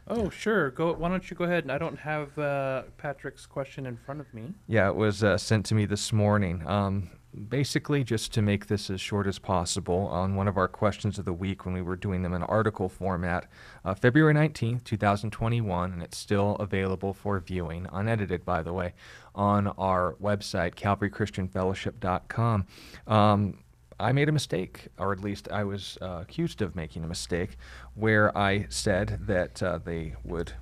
[0.09, 0.70] Oh, sure.
[0.70, 0.92] Go.
[0.92, 1.64] Why don't you go ahead?
[1.64, 4.53] And I don't have uh, Patrick's question in front of me.
[4.66, 6.66] Yeah, it was uh, sent to me this morning.
[6.66, 7.09] Um,
[7.49, 11.25] basically, just to make this as short as possible, on one of our questions of
[11.25, 13.47] the week when we were doing them in article format,
[13.85, 18.92] uh, February 19th, 2021, and it's still available for viewing, unedited, by the way,
[19.35, 22.66] on our website, calvarychristianfellowship.com.
[23.07, 23.59] Um,
[23.99, 27.57] I made a mistake, or at least I was uh, accused of making a mistake,
[27.95, 30.53] where I said that uh, they would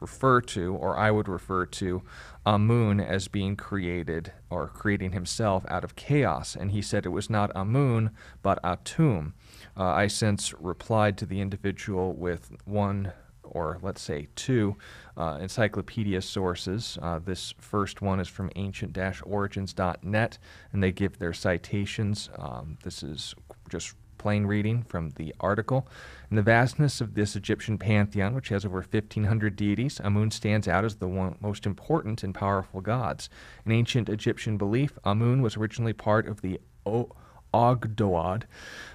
[0.00, 2.02] refer to, or I would refer to,
[2.44, 6.54] Amun as being created or creating himself out of chaos.
[6.54, 8.10] And he said it was not Amun,
[8.42, 9.32] but Atum.
[9.76, 14.76] Uh, I since replied to the individual with one or let's say two
[15.16, 16.98] uh, encyclopedia sources.
[17.00, 20.38] Uh, this first one is from ancient-origins.net,
[20.72, 22.28] and they give their citations.
[22.38, 23.34] Um, this is
[23.70, 25.88] just plain reading from the article.
[26.30, 30.84] In the vastness of this Egyptian pantheon, which has over 1,500 deities, Amun stands out
[30.84, 33.28] as the one most important and powerful gods.
[33.64, 37.10] In ancient Egyptian belief, Amun was originally part of the o-
[37.54, 38.44] Ogdoad,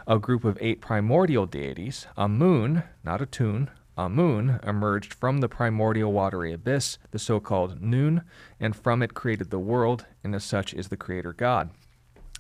[0.08, 2.08] a group of eight primordial deities.
[2.18, 8.24] Amun, not Atum, Amun emerged from the primordial watery abyss, the so called Nun,
[8.60, 11.72] and from it created the world, and as such is the creator God.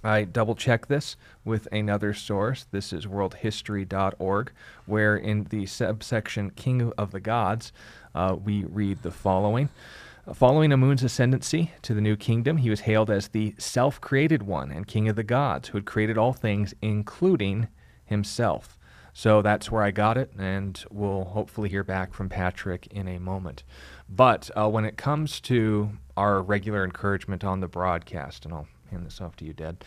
[0.03, 2.65] I double checked this with another source.
[2.71, 4.51] This is worldhistory.org,
[4.85, 7.71] where in the subsection King of the Gods,
[8.15, 9.69] uh, we read the following.
[10.33, 14.71] Following Amun's ascendancy to the new kingdom, he was hailed as the self created one
[14.71, 17.67] and king of the gods, who had created all things, including
[18.05, 18.77] himself.
[19.13, 23.19] So that's where I got it, and we'll hopefully hear back from Patrick in a
[23.19, 23.63] moment.
[24.07, 29.05] But uh, when it comes to our regular encouragement on the broadcast, and I'll hand
[29.05, 29.83] this off to you, Dad,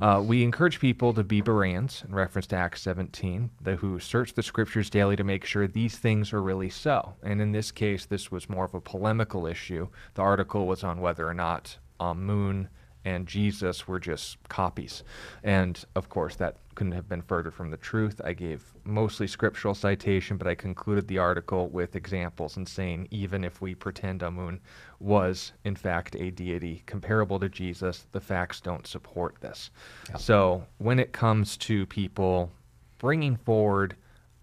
[0.00, 4.34] uh, we encourage people to be Bereans in reference to Acts 17, the, who search
[4.34, 7.14] the scriptures daily to make sure these things are really so.
[7.22, 9.88] And in this case, this was more of a polemical issue.
[10.14, 12.68] The article was on whether or not um, Moon
[13.04, 15.02] and Jesus were just copies.
[15.42, 18.20] And of course, that couldn't have been further from the truth.
[18.24, 23.42] I gave mostly scriptural citation, but I concluded the article with examples and saying even
[23.42, 24.60] if we pretend Amun
[25.00, 29.70] was in fact a deity comparable to Jesus, the facts don't support this.
[30.18, 32.52] So when it comes to people
[32.98, 33.96] bringing forward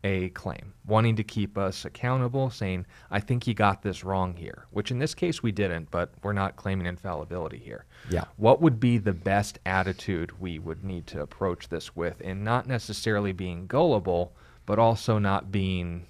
[0.06, 4.68] a claim, wanting to keep us accountable, saying, I think you got this wrong here,
[4.70, 7.86] which in this case we didn't, but we're not claiming infallibility here.
[8.12, 8.26] Yeah.
[8.38, 12.68] What would be the best attitude we would need to approach this with, and not
[12.68, 14.36] necessarily being gullible,
[14.68, 16.06] but also not being,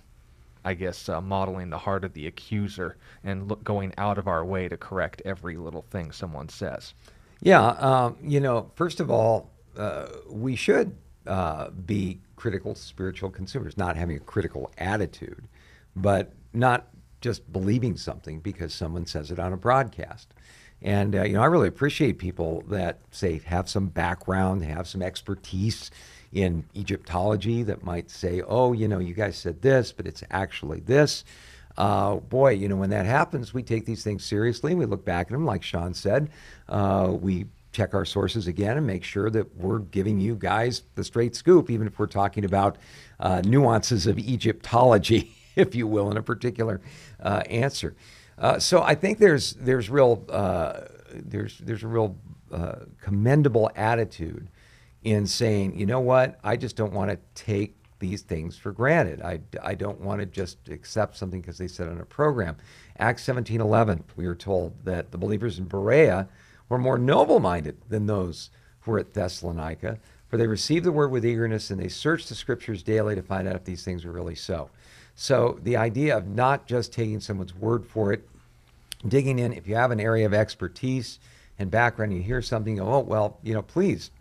[0.66, 4.44] I guess, uh, modeling the heart of the accuser and look, going out of our
[4.44, 6.94] way to correct every little thing someone says?
[7.42, 13.78] Yeah, um, you know, first of all, uh, we should uh, be critical spiritual consumers,
[13.78, 15.48] not having a critical attitude,
[15.96, 16.88] but not
[17.22, 20.34] just believing something because someone says it on a broadcast.
[20.82, 25.02] And uh, you know, I really appreciate people that say have some background, have some
[25.02, 25.90] expertise
[26.32, 30.82] in Egyptology that might say, "Oh, you know, you guys said this, but it's actually
[30.82, 31.24] this."
[31.78, 34.72] Uh, boy, you know, when that happens, we take these things seriously.
[34.72, 36.30] And we look back at them, like Sean said.
[36.70, 41.04] Uh, we check our sources again and make sure that we're giving you guys the
[41.04, 42.78] straight scoop, even if we're talking about
[43.20, 46.80] uh, nuances of Egyptology, if you will, in a particular
[47.22, 47.96] uh, answer.
[48.38, 50.82] Uh, so I think there's there's real uh,
[51.14, 52.18] there's there's a real
[52.52, 54.50] uh, commendable attitude
[55.04, 59.22] in saying, you know what, I just don't want to take these things for granted.
[59.22, 62.58] I, I don't want to just accept something because they said on a program.
[62.98, 66.28] Acts 17:11, we are told that the believers in Berea
[66.70, 68.50] were more noble-minded than those
[68.82, 72.36] who were at Thessalonica, for they received the word with eagerness and they searched the
[72.36, 74.70] scriptures daily to find out if these things were really so.
[75.16, 78.28] So the idea of not just taking someone's word for it
[79.08, 79.54] digging in.
[79.54, 81.20] If you have an area of expertise
[81.60, 84.12] and background, you hear something, go, oh, well, you know, please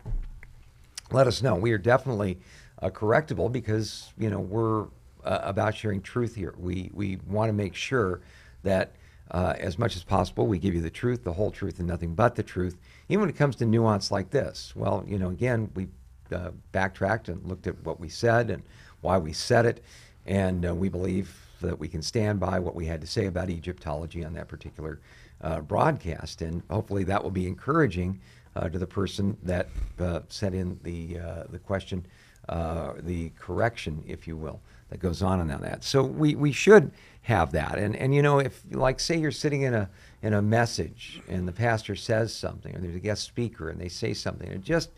[1.11, 1.55] let us know.
[1.55, 2.39] We are definitely
[2.81, 4.83] uh, correctable because, you know, we're
[5.23, 6.53] uh, about sharing truth here.
[6.57, 8.21] We, we want to make sure
[8.63, 8.91] that
[9.31, 12.13] uh, as much as possible, we give you the truth, the whole truth, and nothing
[12.13, 12.77] but the truth.
[13.09, 15.87] Even when it comes to nuance like this, well, you know, again, we
[16.31, 18.63] uh, backtracked and looked at what we said and
[19.01, 19.83] why we said it,
[20.25, 23.49] and uh, we believe that we can stand by what we had to say about
[23.49, 24.99] Egyptology on that particular
[25.41, 28.19] uh, broadcast, and hopefully that will be encouraging
[28.55, 29.67] uh, to the person that
[29.99, 31.17] uh, sent in the
[31.49, 32.05] the question,
[32.47, 34.59] the correction, if you will,
[34.89, 35.83] that goes on and on that.
[35.83, 36.91] So we we should
[37.25, 37.79] have that.
[37.79, 39.89] And and you know, if like say you're sitting in a
[40.21, 43.89] in a message and the pastor says something, or there's a guest speaker and they
[43.89, 44.91] say something, it just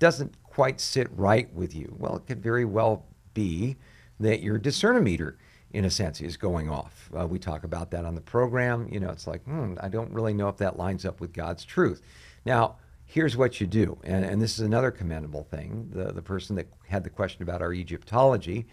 [0.00, 1.94] doesn't quite sit right with you.
[1.96, 3.76] Well, it could very well be
[4.18, 5.36] that your discernometer,
[5.72, 7.08] in a sense, is going off.
[7.16, 8.88] Uh, we talk about that on the program.
[8.90, 11.64] You know, it's like, hmm, I don't really know if that lines up with God's
[11.64, 12.02] truth.
[12.44, 12.74] Now,
[13.06, 15.88] here's what you do, and, and this is another commendable thing.
[15.92, 18.66] The, the person that had the question about our Egyptology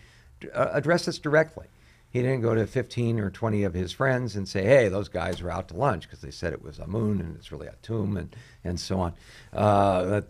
[0.56, 1.68] uh, addressed this directly.
[2.16, 5.42] He didn't go to 15 or 20 of his friends and say, hey, those guys
[5.42, 8.34] are out to lunch because they said it was Amun and it's really Atum and,
[8.64, 9.14] and so on.
[9.52, 10.28] Uh, that,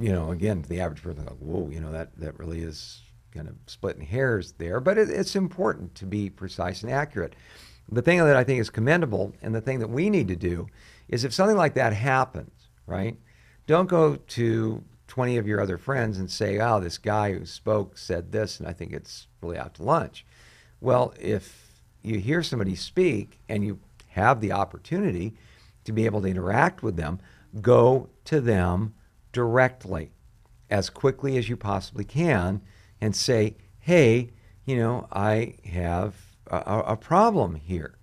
[0.00, 3.02] you know, again, the average person, like, whoa, you know, that, that really is
[3.32, 4.80] kind of splitting hairs there.
[4.80, 7.36] But it, it's important to be precise and accurate.
[7.88, 10.66] The thing that I think is commendable and the thing that we need to do
[11.06, 13.16] is if something like that happens, right,
[13.68, 17.96] don't go to 20 of your other friends and say, oh, this guy who spoke
[17.96, 20.26] said this and I think it's really out to lunch
[20.82, 23.78] well, if you hear somebody speak and you
[24.08, 25.34] have the opportunity
[25.84, 27.20] to be able to interact with them,
[27.60, 28.94] go to them
[29.32, 30.10] directly
[30.70, 32.60] as quickly as you possibly can
[33.00, 34.30] and say, hey,
[34.64, 36.16] you know, I have
[36.48, 37.96] a, a problem here.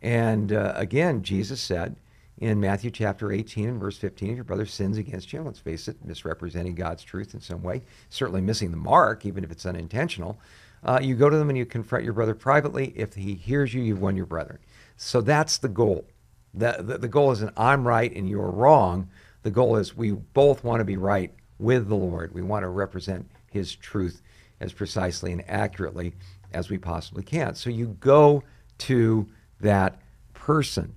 [0.00, 1.96] And uh, again, Jesus said
[2.38, 5.88] in Matthew chapter 18 and verse 15, if your brother sins against you, let's face
[5.88, 10.38] it, misrepresenting God's truth in some way, certainly missing the mark, even if it's unintentional,
[10.82, 12.92] uh, you go to them and you confront your brother privately.
[12.96, 14.58] If he hears you, you've won your brethren.
[14.96, 16.06] So that's the goal.
[16.54, 19.08] The, the, the goal isn't I'm right and you're wrong.
[19.42, 22.34] The goal is we both want to be right with the Lord.
[22.34, 24.22] We want to represent his truth
[24.60, 26.14] as precisely and accurately
[26.52, 27.54] as we possibly can.
[27.54, 28.42] So you go
[28.78, 29.26] to
[29.60, 30.00] that
[30.34, 30.94] person.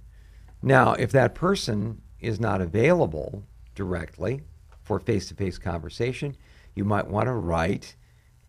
[0.62, 3.44] Now, if that person is not available
[3.76, 4.42] directly
[4.82, 6.36] for face to face conversation,
[6.76, 7.96] you might want to write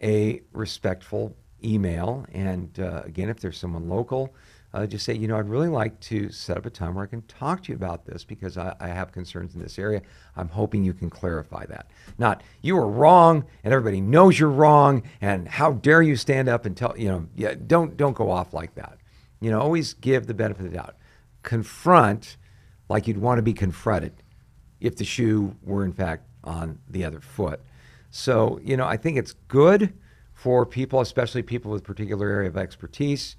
[0.05, 1.35] a respectful
[1.65, 2.27] email.
[2.33, 4.35] And uh, again, if there's someone local,
[4.75, 7.07] uh, just say, you know, I'd really like to set up a time where I
[7.07, 10.03] can talk to you about this because I, I, have concerns in this area.
[10.37, 11.87] I'm hoping you can clarify that.
[12.19, 16.67] Not, you are wrong and everybody knows you're wrong and how dare you stand up
[16.67, 18.99] and tell, you know, yeah, don't, don't go off like that.
[19.41, 20.97] You know, always give the benefit of the doubt.
[21.45, 22.37] Confront
[22.89, 24.13] like you'd want to be confronted
[24.81, 27.61] if the shoe were in fact on the other foot.
[28.17, 29.93] So, you know, I think it's good
[30.35, 33.35] for people, especially people with particular area of expertise,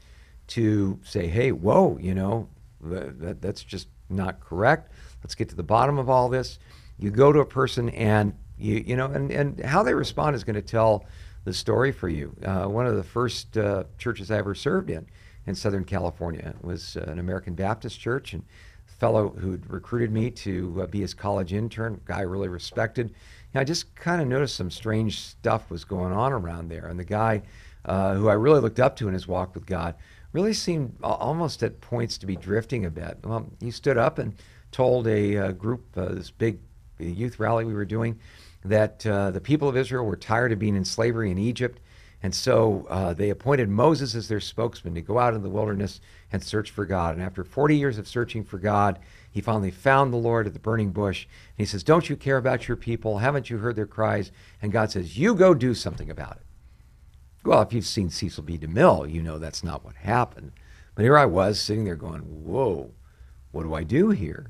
[0.48, 2.50] to say, hey, whoa, you know,
[2.82, 4.92] that, that's just not correct.
[5.24, 6.60] Let's get to the bottom of all this.
[7.00, 10.44] You go to a person and you, you know, and, and how they respond is
[10.44, 11.06] going to tell
[11.46, 12.36] the story for you.
[12.44, 15.08] Uh, one of the first uh, churches I ever served in
[15.46, 18.44] in Southern California was uh, an American Baptist church, and
[19.00, 23.14] fellow who'd recruited me to uh, be his college intern, guy I really respected,
[23.54, 26.88] I just kind of noticed some strange stuff was going on around there.
[26.88, 27.42] And the guy
[27.86, 29.96] uh, who I really looked up to in his walk with God
[30.34, 33.18] really seemed almost at points to be drifting a bit.
[33.24, 34.36] Well, he stood up and
[34.72, 36.60] told a uh, group, uh, this big
[37.00, 38.20] youth rally we were doing,
[38.66, 41.80] that uh, the people of Israel were tired of being in slavery in Egypt.
[42.26, 46.02] And so uh, they appointed Moses as their spokesman to go out in the wilderness
[46.32, 47.14] and search for God.
[47.14, 48.98] And after 40 years of searching for God,
[49.30, 51.26] he finally found the Lord at the burning bush.
[51.26, 53.20] And he says, Don't you care about your people?
[53.20, 54.32] Haven't you heard their cries?
[54.60, 56.42] And God says, You go do something about it.
[57.44, 58.58] Well, if you've seen Cecil B.
[58.58, 60.52] DeMille, you know that's not what happened.
[60.96, 62.90] But here I was sitting there going, Whoa,
[63.52, 64.50] what do I do here?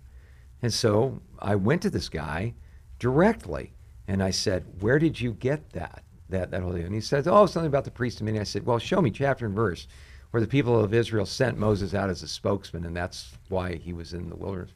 [0.61, 2.53] And so I went to this guy
[2.99, 3.73] directly
[4.07, 6.05] and I said, Where did you get that?
[6.29, 6.83] That, that whole thing.
[6.83, 8.41] And he said, Oh, something about the priest of Midian.
[8.41, 9.87] I said, Well, show me chapter and verse
[10.31, 13.93] where the people of Israel sent Moses out as a spokesman, and that's why he
[13.93, 14.73] was in the wilderness.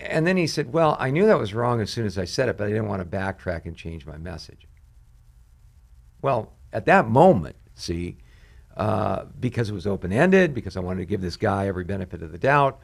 [0.00, 2.48] And then he said, Well, I knew that was wrong as soon as I said
[2.48, 4.66] it, but I didn't want to backtrack and change my message.
[6.22, 8.16] Well, at that moment, see,
[8.76, 12.22] uh, because it was open ended, because I wanted to give this guy every benefit
[12.22, 12.80] of the doubt,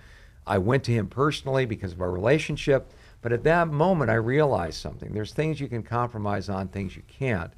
[0.47, 2.93] I went to him personally because of our relationship.
[3.23, 5.13] But at that moment, I realized something.
[5.13, 7.53] There's things you can compromise on, things you can't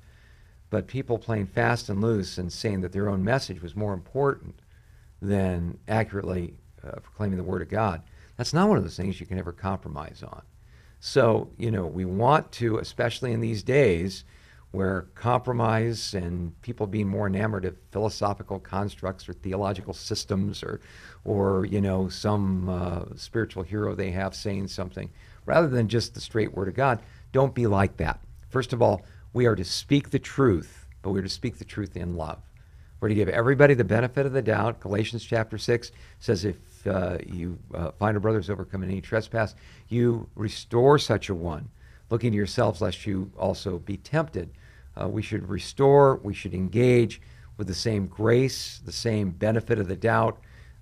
[0.71, 4.55] but people playing fast and loose and saying that their own message was more important
[5.21, 6.55] than accurately
[6.85, 8.03] uh, proclaiming the Word of God,
[8.37, 10.43] that's not one of those things you can ever compromise on.
[11.01, 14.25] So, you know, we want to, especially in these days
[14.71, 20.81] where compromise and people being more enamored of philosophical constructs or theological systems or,
[21.25, 25.11] or you know, some uh, spiritual hero they have saying something,
[25.45, 27.03] rather than just the straight Word of God,
[27.33, 28.21] don't be like that.
[28.49, 29.03] First of all,
[29.33, 32.41] we are to speak the truth, but we're to speak the truth in love.
[33.01, 34.81] We're to give everybody the benefit of the doubt.
[34.81, 39.55] Galatians chapter 6 says, If uh, you uh, find a brother's overcome in any trespass,
[39.89, 41.69] you restore such a one,
[42.11, 44.51] looking to yourselves lest you also be tempted.
[45.01, 47.23] Uh, we should restore, we should engage
[47.57, 50.39] with the same grace, the same benefit of the doubt,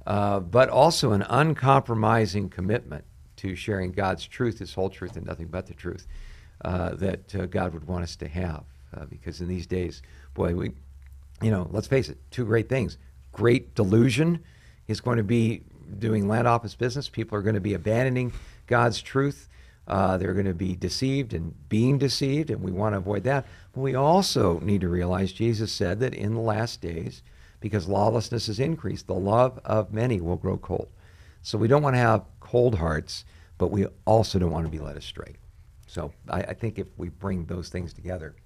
[0.07, 3.05] uh, but also an uncompromising commitment
[3.37, 6.09] to sharing God's truth, His whole truth, and nothing but the truth
[6.65, 8.65] uh, that uh, God would want us to have.
[8.97, 10.03] Uh, because in these days,
[10.35, 10.73] boy, we,
[11.43, 12.97] you know, let's face it, two great things.
[13.33, 14.43] Great delusion
[14.87, 15.63] is going to be
[15.99, 17.09] doing land office business.
[17.09, 18.33] People are going to be abandoning
[18.67, 19.49] God's truth.
[19.87, 23.47] Uh, they're going to be deceived and being deceived, and we want to avoid that.
[23.73, 27.23] But we also need to realize Jesus said that in the last days,
[27.61, 30.89] because lawlessness has increased, the love of many will grow cold.
[31.43, 33.25] So we don't want to have cold hearts,
[33.57, 35.37] but we also don't want to be led astray.
[35.99, 38.37] So I, I think if we bring those things together,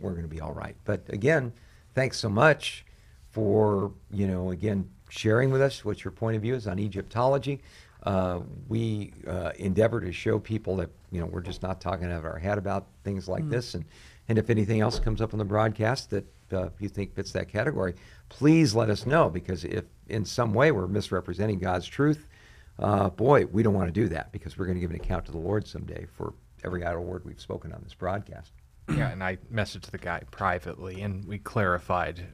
[0.00, 0.74] we're going to be all right.
[0.84, 1.52] But again,
[1.94, 2.84] thanks so much
[3.30, 7.60] for you know again sharing with us what your point of view is on Egyptology.
[8.02, 12.18] Uh, we uh, endeavor to show people that you know we're just not talking out
[12.18, 13.50] of our head about things like mm.
[13.50, 13.84] this, and
[14.28, 17.48] and if anything else comes up on the broadcast that uh, you think fits that
[17.48, 17.94] category,
[18.28, 22.26] please let us know because if in some way we're misrepresenting God's truth,
[22.80, 25.26] uh, boy, we don't want to do that because we're going to give an account
[25.26, 26.34] to the Lord someday for
[26.64, 28.52] every idle word we've spoken on this broadcast.
[28.96, 32.26] Yeah, and I messaged the guy privately, and we clarified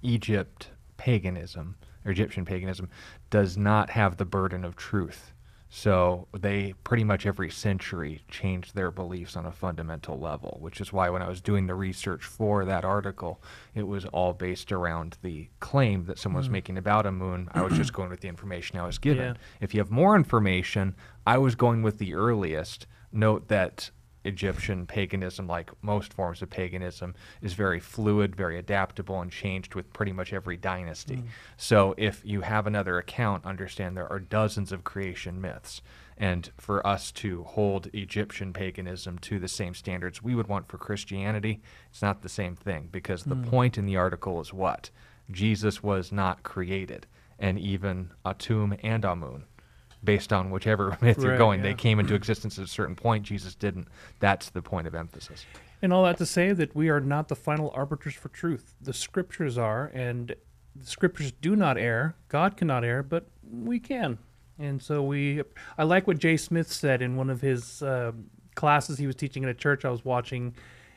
[0.00, 1.74] Egypt paganism
[2.04, 2.88] or Egyptian paganism
[3.30, 5.32] does not have the burden of truth.
[5.68, 10.92] So they pretty much every century changed their beliefs on a fundamental level, which is
[10.92, 13.42] why when I was doing the research for that article,
[13.74, 16.52] it was all based around the claim that someone was mm.
[16.52, 17.48] making about Amun.
[17.52, 19.34] I was just going with the information I was given.
[19.34, 19.40] Yeah.
[19.60, 20.94] If you have more information,
[21.26, 22.86] I was going with the earliest.
[23.16, 23.90] Note that
[24.26, 29.92] Egyptian paganism, like most forms of paganism, is very fluid, very adaptable, and changed with
[29.92, 31.16] pretty much every dynasty.
[31.16, 31.24] Mm.
[31.56, 35.80] So if you have another account, understand there are dozens of creation myths.
[36.18, 40.78] And for us to hold Egyptian paganism to the same standards we would want for
[40.78, 41.60] Christianity,
[41.90, 43.28] it's not the same thing because mm.
[43.28, 44.90] the point in the article is what?
[45.30, 47.06] Jesus was not created.
[47.38, 49.44] And even Atum and Amun
[50.06, 51.60] based on whichever myth you're going.
[51.60, 51.70] Yeah.
[51.70, 53.24] They came into existence at a certain point.
[53.24, 53.88] Jesus didn't.
[54.20, 55.44] That's the point of emphasis.
[55.82, 58.74] And all that to say that we are not the final arbiters for truth.
[58.80, 60.34] The scriptures are, and
[60.74, 62.16] the scriptures do not err.
[62.28, 64.18] God cannot err, but we can.
[64.58, 65.42] And so we,
[65.76, 68.12] I like what Jay Smith said in one of his uh,
[68.54, 70.54] classes he was teaching in a church I was watching,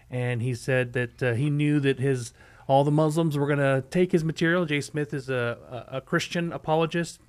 [0.10, 2.34] and he said that uh, he knew that his
[2.68, 4.64] all the Muslims were going to take his material.
[4.64, 7.20] Jay Smith is a, a, a Christian apologist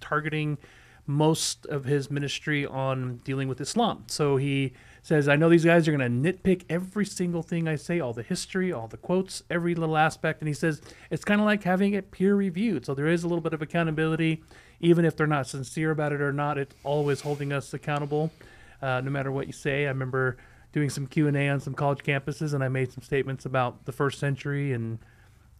[0.00, 0.58] targeting
[1.08, 4.04] most of his ministry on dealing with Islam.
[4.08, 7.76] So he says, I know these guys are going to nitpick every single thing I
[7.76, 10.42] say, all the history, all the quotes, every little aspect.
[10.42, 12.84] And he says, it's kind of like having it peer reviewed.
[12.84, 14.42] So there is a little bit of accountability,
[14.80, 18.30] even if they're not sincere about it or not, it's always holding us accountable,
[18.82, 19.86] uh, no matter what you say.
[19.86, 20.36] I remember
[20.74, 24.18] doing some Q&A on some college campuses, and I made some statements about the first
[24.20, 24.98] century and,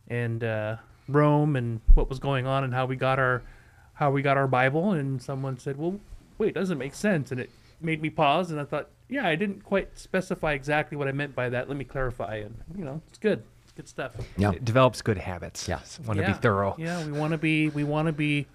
[0.08, 0.76] and uh,
[1.08, 3.42] Rome and what was going on and how we got our–
[3.98, 5.98] how we got our Bible, and someone said, "Well,
[6.38, 9.64] wait, doesn't make sense," and it made me pause, and I thought, "Yeah, I didn't
[9.64, 11.68] quite specify exactly what I meant by that.
[11.68, 14.12] Let me clarify." And you know, it's good, it's good stuff.
[14.36, 15.66] Yeah, it develops good habits.
[15.66, 16.32] Yeah, want to yeah.
[16.32, 16.76] be thorough.
[16.78, 18.46] Yeah, we want to be we want to be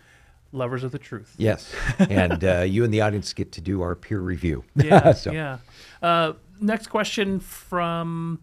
[0.54, 1.36] lovers of the truth.
[1.38, 1.70] Yes,
[2.00, 4.64] and uh, you and the audience get to do our peer review.
[4.76, 5.34] Yeah, so.
[5.34, 5.58] yeah.
[6.02, 8.40] Uh, next question from,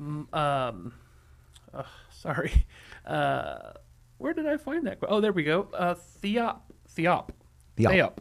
[0.00, 0.94] mm, um,
[1.74, 2.64] uh, sorry.
[3.04, 3.72] Uh,
[4.18, 4.98] where did I find that?
[5.08, 5.68] Oh, there we go.
[5.72, 6.60] Uh, Theop.
[6.96, 7.30] Theop.
[7.76, 8.18] Theop.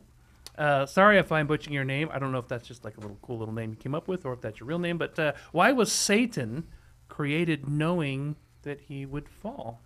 [0.57, 2.09] Uh, sorry if I'm butchering your name.
[2.11, 4.07] I don't know if that's just like a little cool little name you came up
[4.07, 4.97] with or if that's your real name.
[4.97, 6.67] But uh, why was Satan
[7.09, 9.81] created knowing that he would fall?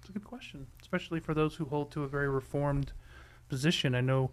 [0.00, 2.92] It's a good question, especially for those who hold to a very reformed
[3.48, 3.94] position.
[3.94, 4.30] I know.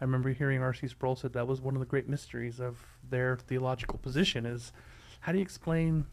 [0.00, 0.88] I remember hearing R.C.
[0.88, 4.72] Sproul said that was one of the great mysteries of their theological position is
[5.20, 6.06] how do you explain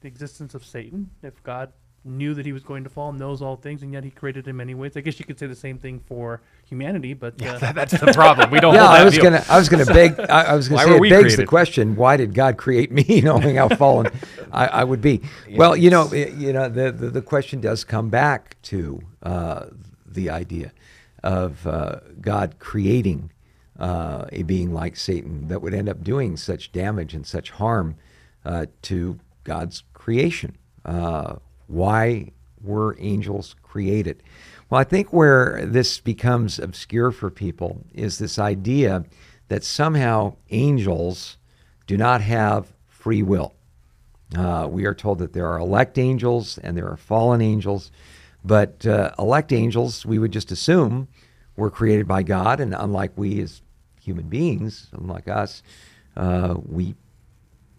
[0.00, 1.72] the existence of Satan if God
[2.06, 4.60] knew that he was going to fall, knows all things, and yet he created him
[4.60, 4.96] anyways.
[4.96, 8.12] I guess you could say the same thing for humanity, but uh, yeah, that's the
[8.12, 8.50] problem.
[8.50, 8.74] We don't.
[8.76, 9.24] yeah, I was deal.
[9.24, 11.38] gonna, I was gonna beg, I, I was gonna say it begs created?
[11.38, 14.10] the question: Why did God create me, knowing how fallen
[14.52, 15.20] I, I, would be?
[15.48, 15.58] Yes.
[15.58, 19.66] Well, you know, you know, the, the, the question does come back to uh,
[20.06, 20.72] the idea.
[21.22, 23.32] of uh, God creating
[23.78, 27.96] uh, a being like Satan that would end up doing such damage and such harm
[28.44, 30.56] uh, to God's creation.
[30.84, 31.36] Uh,
[31.66, 34.22] why were angels created?
[34.68, 39.04] Well, I think where this becomes obscure for people is this idea
[39.48, 41.38] that somehow angels
[41.86, 43.54] do not have free will.
[44.36, 47.92] Uh, we are told that there are elect angels and there are fallen angels,
[48.44, 51.06] but uh, elect angels, we would just assume,
[51.56, 53.62] were created by God, and unlike we as
[54.00, 55.62] human beings, unlike us,
[56.16, 56.94] uh, we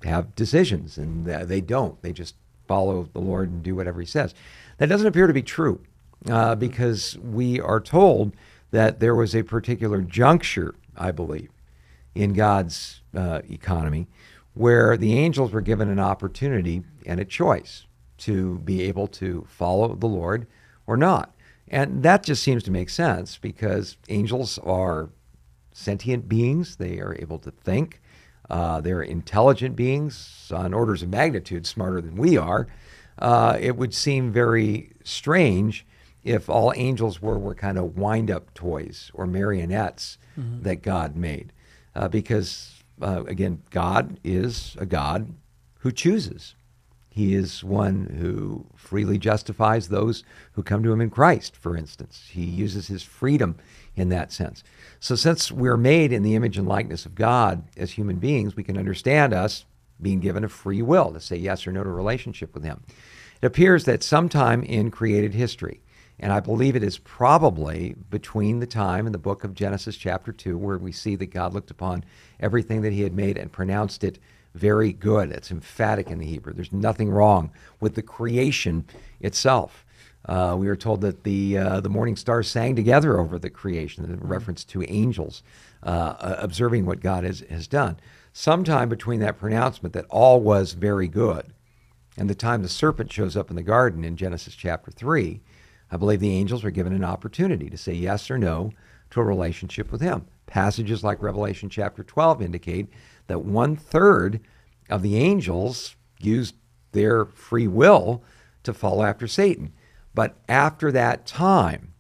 [0.04, 2.02] have decisions, and they don't.
[2.02, 2.36] They just
[2.68, 4.34] follow the Lord and do whatever He says.
[4.78, 5.82] That doesn't appear to be true
[6.30, 8.34] uh, because we are told
[8.72, 11.50] that there was a particular juncture, I believe,
[12.16, 14.08] in God's uh, economy
[14.54, 17.86] where the angels were given an opportunity and a choice
[18.18, 20.48] to be able to follow the Lord
[20.88, 21.36] or not.
[21.68, 25.10] And that just seems to make sense because angels are
[25.72, 28.02] sentient beings, they are able to think.
[28.50, 32.68] Uh, they're intelligent beings on orders of magnitude smarter than we are.
[33.20, 35.86] Uh, it would seem very strange
[36.24, 40.62] if all angels were, were kind of wind up toys or marionettes mm-hmm.
[40.64, 41.54] that God made.
[41.96, 45.34] Uh, because, uh, again, God is a God
[45.80, 46.56] who chooses.
[47.10, 52.30] He is one who freely justifies those who come to him in Christ, for instance.
[52.32, 53.58] He uses his freedom
[53.98, 54.64] in that sense.
[55.00, 58.64] So, since we're made in the image and likeness of God as human beings, we
[58.64, 59.66] can understand us
[60.02, 62.84] being given a free will to say yes or no to a relationship with him.
[63.42, 65.82] It appears that sometime in created history,
[66.20, 70.32] and I believe it is probably between the time in the book of Genesis, chapter
[70.32, 72.04] 2, where we see that God looked upon
[72.40, 74.20] everything that he had made and pronounced it
[74.54, 75.32] very good.
[75.32, 76.54] It's emphatic in the Hebrew.
[76.54, 78.86] There's nothing wrong with the creation
[79.20, 79.86] itself.
[80.28, 84.04] Uh, we are told that the uh, the morning stars sang together over the creation,
[84.04, 85.42] in reference to angels
[85.84, 87.98] uh, observing what God has, has done.
[88.34, 91.54] Sometime between that pronouncement that all was very good
[92.18, 95.40] and the time the serpent shows up in the garden in Genesis chapter 3,
[95.92, 98.72] I believe the angels were given an opportunity to say yes or no
[99.12, 100.26] to a relationship with him.
[100.48, 102.88] Passages like Revelation chapter 12 indicate
[103.28, 104.42] that one third
[104.90, 106.56] of the angels used
[106.92, 108.24] their free will
[108.64, 109.72] to follow after Satan.
[110.18, 111.94] But after that time,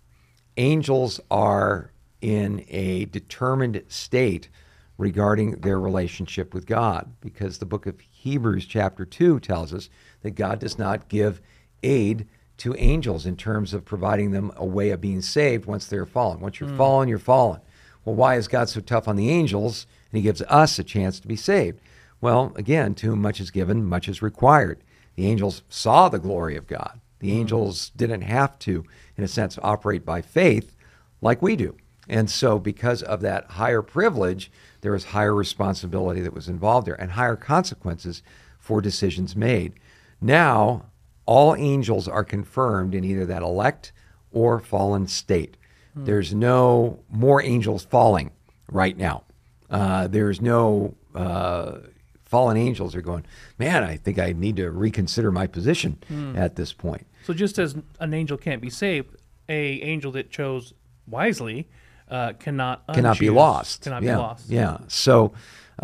[0.57, 4.49] angels are in a determined state
[4.97, 9.91] regarding their relationship with God because the book of Hebrews, chapter 2, tells us
[10.23, 11.41] that God does not give
[11.83, 12.25] aid
[12.57, 16.39] to angels in terms of providing them a way of being saved once they're fallen.
[16.39, 16.77] Once you're mm.
[16.77, 17.61] fallen, you're fallen.
[18.03, 21.19] Well, why is God so tough on the angels and he gives us a chance
[21.19, 21.79] to be saved?
[22.19, 24.83] Well, again, to whom much is given, much is required.
[25.13, 26.99] The angels saw the glory of God.
[27.19, 27.35] The mm.
[27.35, 30.75] angels didn't have to, in a sense, operate by faith
[31.21, 31.75] like we do.
[32.09, 34.49] And so, because of that higher privilege,
[34.81, 38.23] there was higher responsibility that was involved there and higher consequences
[38.59, 39.73] for decisions made.
[40.21, 40.85] Now,
[41.25, 43.91] all angels are confirmed in either that elect
[44.31, 45.57] or fallen state.
[45.93, 46.05] Hmm.
[46.05, 48.31] There's no more angels falling
[48.71, 49.23] right now.
[49.69, 51.79] Uh, there's no uh,
[52.23, 53.25] fallen angels are going,
[53.57, 56.37] man, I think I need to reconsider my position hmm.
[56.37, 57.06] at this point.
[57.27, 59.17] So just as an angel can't be saved,
[59.49, 60.73] a angel that chose
[61.07, 61.67] wisely
[62.09, 63.81] uh, cannot cannot be lost.
[63.81, 64.13] Cannot yeah.
[64.13, 64.49] be lost.
[64.49, 64.77] Yeah.
[64.87, 65.33] So,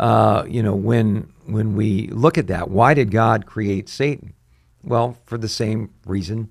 [0.00, 4.32] uh, you know, when when we look at that, why did God create Satan?
[4.82, 6.48] Well, for the same reason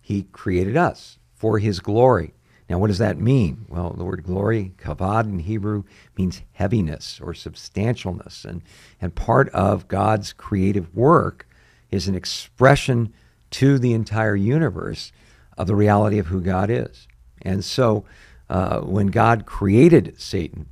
[0.00, 2.32] he created us, for his glory.
[2.70, 3.66] Now, what does that mean?
[3.68, 5.82] Well, the word glory, kavod in Hebrew,
[6.16, 8.44] means heaviness or substantialness.
[8.44, 8.62] And,
[9.00, 11.48] and part of God's creative work
[11.90, 13.12] is an expression
[13.52, 15.12] to the entire universe
[15.56, 17.06] of the reality of who God is.
[17.42, 18.04] And so,
[18.48, 20.66] uh, when God created Satan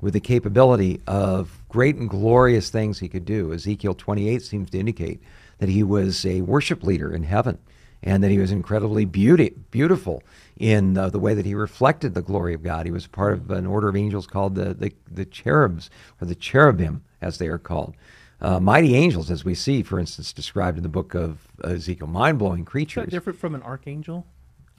[0.00, 4.78] with the capability of great and glorious things he could do, Ezekiel 28 seems to
[4.78, 5.22] indicate
[5.58, 7.58] that he was a worship leader in heaven
[8.02, 10.22] and that he was incredibly beauty, beautiful
[10.56, 12.84] in the way that he reflected the glory of God.
[12.84, 15.88] He was part of an order of angels called the, the, the cherubs,
[16.20, 17.94] or the cherubim, as they are called.
[18.42, 22.40] Uh, mighty angels, as we see, for instance, described in the book of Ezekiel, mind
[22.40, 23.04] blowing creatures.
[23.04, 24.26] Is that different from an archangel?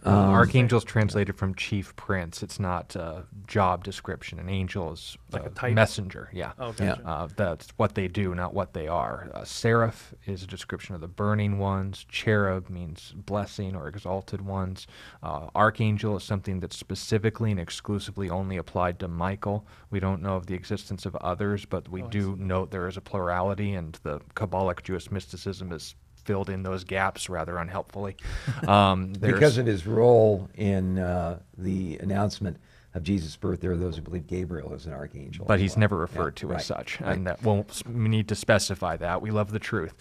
[0.06, 2.44] Um, Archangel's translated from chief prince.
[2.44, 4.38] It's not a job description.
[4.38, 5.74] An angel is like a, type?
[5.74, 6.30] messenger.
[6.34, 6.52] Yeah.
[6.60, 7.02] Oh, gotcha.
[7.04, 7.10] yeah.
[7.10, 9.32] Uh, that's what they do, not what they are.
[9.34, 12.06] Uh, seraph is a description of the burning ones.
[12.10, 14.88] Cherub means blessing or exalted ones.
[15.22, 19.66] Uh, Archangel is something that's specifically and exclusively only applied to Michael.
[19.90, 22.98] We don't know of the existence of others, but we oh, do note there is
[22.98, 25.96] a plurality, and the Kabbalic Jewish mysticism is
[26.26, 28.16] filled in those gaps rather unhelpfully.
[28.68, 32.58] Um, because of his role in uh, the announcement
[32.94, 35.46] of Jesus' birth, there are those who believe Gabriel is an archangel.
[35.46, 35.80] but he's well.
[35.82, 37.16] never Yeah, referred to right, as such, right.
[37.16, 39.22] and that won't we need to specify that.
[39.22, 39.94] We love the truth.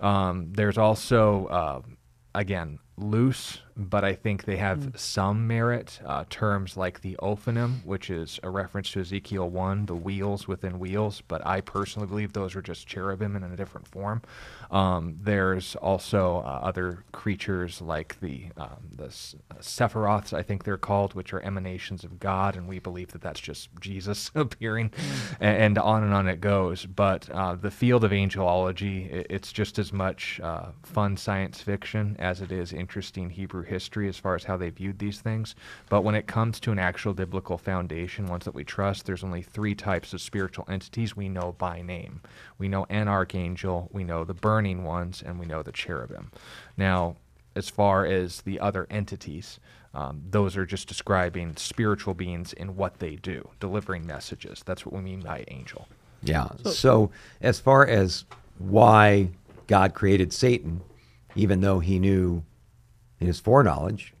[0.00, 1.80] Um, there's also, uh,
[2.34, 6.00] again, loose, but I think they have some merit.
[6.04, 10.78] Uh, terms like the ophanim, which is a reference to Ezekiel 1, the wheels within
[10.78, 14.22] wheels, but I personally believe those are just cherubim in a different form.
[14.70, 20.76] Um, there's also uh, other creatures like the um, the uh, Sephiroths, I think they're
[20.76, 24.90] called, which are emanations of God, and we believe that that's just Jesus appearing,
[25.40, 26.86] a- and, on and on it goes.
[26.86, 32.16] But uh, the field of angelology, i- it's just as much uh, fun science fiction
[32.18, 35.54] as it is interesting Hebrew history as far as how they viewed these things.
[35.88, 39.42] But when it comes to an actual biblical foundation, ones that we trust, there's only
[39.42, 42.20] three types of spiritual entities we know by name.
[42.58, 46.30] We know an archangel, we know the burning ones, and we know the cherubim.
[46.76, 47.16] Now,
[47.56, 49.60] as far as the other entities,
[49.94, 54.62] um, those are just describing spiritual beings in what they do, delivering messages.
[54.66, 55.86] That's what we mean by angel.
[56.22, 56.48] Yeah.
[56.64, 57.10] So,
[57.40, 58.24] as far as
[58.58, 59.28] why
[59.66, 60.80] God created Satan,
[61.36, 62.42] even though he knew
[63.24, 64.12] in his foreknowledge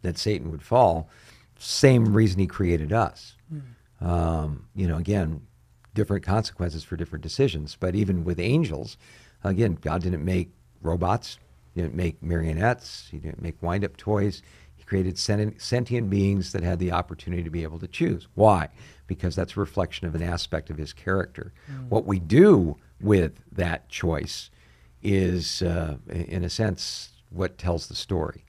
[0.00, 1.08] that Satan would fall,
[1.58, 3.36] same reason he created us.
[4.00, 5.42] Um, you know, again,
[5.94, 7.76] different consequences for different decisions.
[7.78, 8.96] But even with angels,
[9.44, 10.50] again, God didn't make
[10.80, 11.38] robots,
[11.74, 14.42] he didn't make marionettes, he didn't make wind up toys.
[14.74, 18.26] He created sentient, beings that had the opportunity to be able to choose.
[18.34, 18.68] Why?
[19.06, 21.52] Because that's a reflection of an aspect of his character.
[21.88, 24.50] What we do with that choice
[25.02, 28.44] is, uh, in a sense, what tells the story.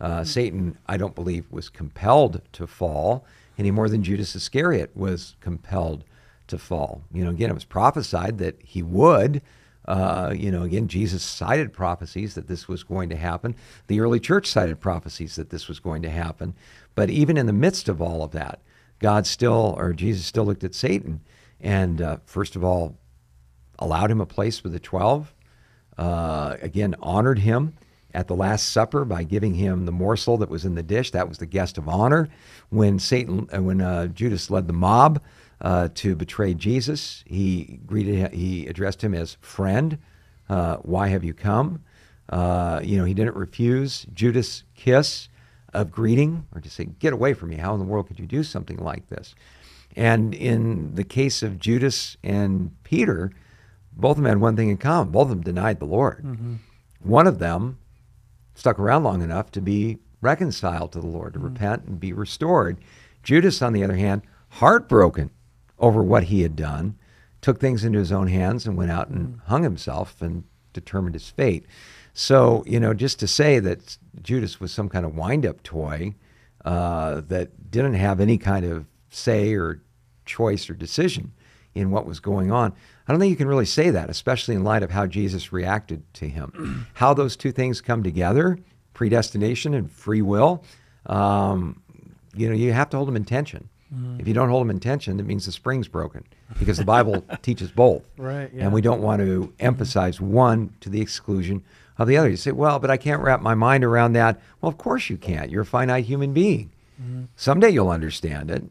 [0.00, 3.24] Uh, Satan, I don't believe, was compelled to fall
[3.60, 6.04] any more than Judas Iscariot was compelled
[6.46, 7.02] to fall.
[7.12, 9.42] You know, again, it was prophesied that he would.
[9.86, 13.54] Uh, you know, again, Jesus cited prophecies that this was going to happen.
[13.86, 16.54] The early church cited prophecies that this was going to happen.
[16.94, 18.60] But even in the midst of all of that,
[18.98, 21.20] God still, or Jesus still looked at Satan
[21.60, 22.96] and, uh, first of all,
[23.78, 25.34] allowed him a place with the 12.
[25.98, 27.74] Uh, again, honored him
[28.14, 31.10] at the Last Supper by giving him the morsel that was in the dish.
[31.10, 32.28] That was the guest of honor.
[32.70, 35.22] When Satan, uh, when uh, Judas led the mob
[35.60, 39.98] uh, to betray Jesus, he greeted, he addressed him as friend.
[40.48, 41.82] Uh, why have you come?
[42.28, 45.28] Uh, you know, he didn't refuse Judas' kiss
[45.72, 47.56] of greeting or to say, "Get away from me!
[47.56, 49.34] How in the world could you do something like this?"
[49.96, 53.32] And in the case of Judas and Peter,
[53.92, 55.12] both of them had one thing in common.
[55.12, 56.24] Both of them denied the Lord.
[57.02, 57.78] One of them
[58.54, 62.78] stuck around long enough to be reconciled to the Lord, to repent and be restored.
[63.22, 65.30] Judas, on the other hand, heartbroken
[65.78, 66.96] over what he had done,
[67.40, 71.30] took things into his own hands and went out and hung himself and determined his
[71.30, 71.64] fate.
[72.12, 76.14] So, you know, just to say that Judas was some kind of wind up toy
[76.64, 79.80] uh, that didn't have any kind of say or
[80.26, 81.32] choice or decision
[81.80, 82.72] in what was going on.
[83.08, 86.02] I don't think you can really say that, especially in light of how Jesus reacted
[86.14, 86.86] to him.
[86.94, 88.58] how those two things come together,
[88.94, 90.62] predestination and free will,
[91.06, 91.82] um,
[92.34, 93.68] you know, you have to hold them in tension.
[94.20, 96.22] If you don't hold them in tension, it means the spring's broken
[96.60, 98.04] because the Bible teaches both.
[98.16, 98.62] Right, yeah.
[98.62, 101.64] And we don't want to emphasize one to the exclusion
[101.98, 102.28] of the other.
[102.30, 104.40] You say, well, but I can't wrap my mind around that.
[104.60, 105.50] Well, of course you can't.
[105.50, 106.70] You're a finite human being.
[107.34, 108.62] Someday you'll understand it.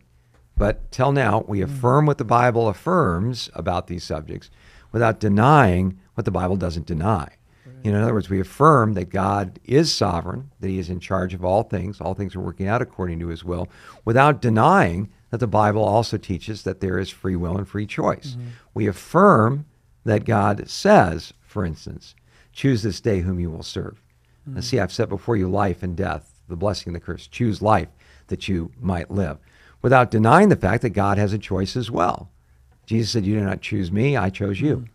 [0.60, 1.64] But till now, we mm.
[1.64, 4.52] affirm what the Bible affirms about these subjects
[4.92, 7.30] without denying what the Bible doesn't deny.
[7.84, 11.00] You know, in other words, we affirm that God is sovereign, that He is in
[11.00, 13.70] charge of all things, all things are working out according to His will,
[14.04, 18.32] without denying that the Bible also teaches that there is free will and free choice.
[18.32, 18.48] Mm-hmm.
[18.74, 19.66] We affirm
[20.04, 22.16] that God says, for instance,
[22.52, 24.02] choose this day whom you will serve.
[24.46, 24.62] And mm-hmm.
[24.62, 27.28] see, I've set before you life and death, the blessing and the curse.
[27.28, 27.90] Choose life
[28.28, 29.38] that you might live,
[29.82, 32.30] without denying the fact that God has a choice as well.
[32.86, 34.86] Jesus said, You did not choose me, I chose you.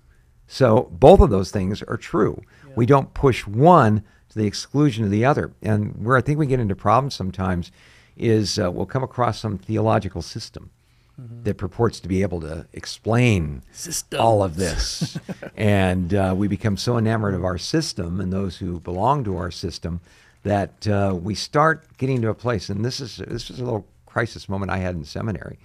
[0.47, 2.43] So both of those things are true.
[2.77, 5.53] We don't push one to the exclusion of the other.
[5.63, 7.71] And where I think we get into problems sometimes
[8.17, 10.71] is uh, we'll come across some theological system
[11.45, 13.63] that purports to be able to explain
[14.19, 15.17] all of this.
[15.57, 19.51] and uh, we become so enamored of our system and those who belong to our
[19.51, 20.01] system
[20.43, 23.87] that uh, we start getting to a place, and this is this is a little
[24.15, 25.59] crisis moment I had in seminary,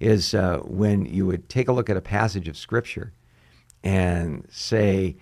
[0.00, 3.14] is uh, when you would take a look at a passage of scripture
[3.82, 5.16] and say,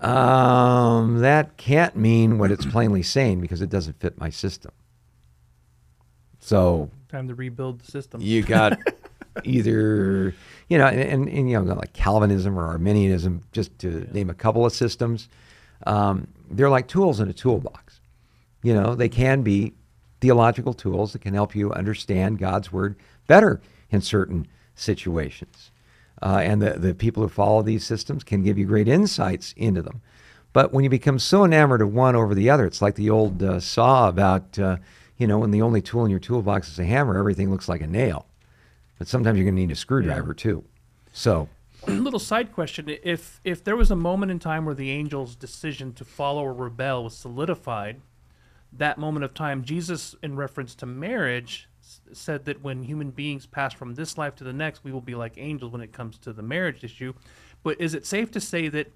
[0.00, 4.70] um, that can't mean what it's plainly saying because it doesn't fit my system.
[6.38, 8.20] So Time to rebuild the system.
[8.20, 8.78] you got
[9.44, 10.32] either,
[10.68, 14.34] you know, and, and, and, you know, like Calvinism or Arminianism, just to name a
[14.34, 15.28] couple of systems.
[15.84, 18.00] Um, they're like tools in a toolbox.
[18.62, 19.74] You know, they can be
[20.20, 22.96] theological tools that can help you understand God's word
[23.26, 23.60] better
[23.90, 25.70] in certain situations.
[26.22, 29.82] Uh, and the, the people who follow these systems can give you great insights into
[29.82, 30.02] them.
[30.52, 33.42] But when you become so enamored of one over the other, it's like the old
[33.42, 34.78] uh, saw about, uh,
[35.16, 37.80] you know, when the only tool in your toolbox is a hammer, everything looks like
[37.80, 38.26] a nail.
[38.98, 40.64] But sometimes you're going to need a screwdriver too.
[41.12, 41.48] So,
[41.86, 45.94] little side question: If if there was a moment in time where the angel's decision
[45.94, 48.00] to follow or rebel was solidified,
[48.72, 53.46] that moment of time, Jesus, in reference to marriage, s- said that when human beings
[53.46, 56.18] pass from this life to the next, we will be like angels when it comes
[56.18, 57.12] to the marriage issue.
[57.62, 58.92] But is it safe to say that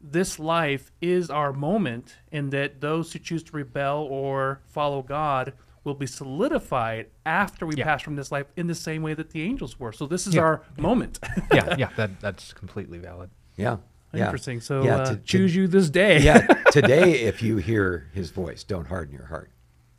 [0.00, 5.52] this life is our moment, and that those who choose to rebel or follow God
[5.84, 7.84] will be solidified after we Yeah.
[7.84, 9.92] pass from this life in the same way that the angels were?
[9.92, 10.42] So this is Yeah.
[10.42, 11.18] our moment.
[11.52, 13.30] yeah, yeah, that that's completely valid.
[13.56, 13.76] yeah.
[14.12, 14.24] Yeah.
[14.26, 14.60] Interesting.
[14.60, 16.20] So Yeah, uh, to- to- choose you this day.
[16.20, 19.50] yeah, today, if you hear his voice, don't harden your heart.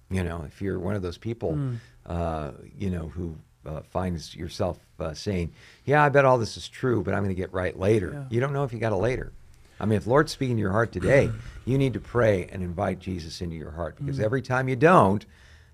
[0.09, 1.75] You know, if you're one of those people, Hmm.
[2.05, 3.35] uh, you know, who
[3.65, 5.51] uh, finds yourself uh, saying,
[5.85, 8.23] "Yeah, I bet all this is true, but I'm going to get right later." Yeah.
[8.29, 9.31] You don't know if you got a later.
[9.79, 11.31] I mean, if Lord's speaking to your heart today,
[11.65, 14.23] you need to pray and invite Jesus into your heart because Hmm.
[14.25, 15.25] every time you don't,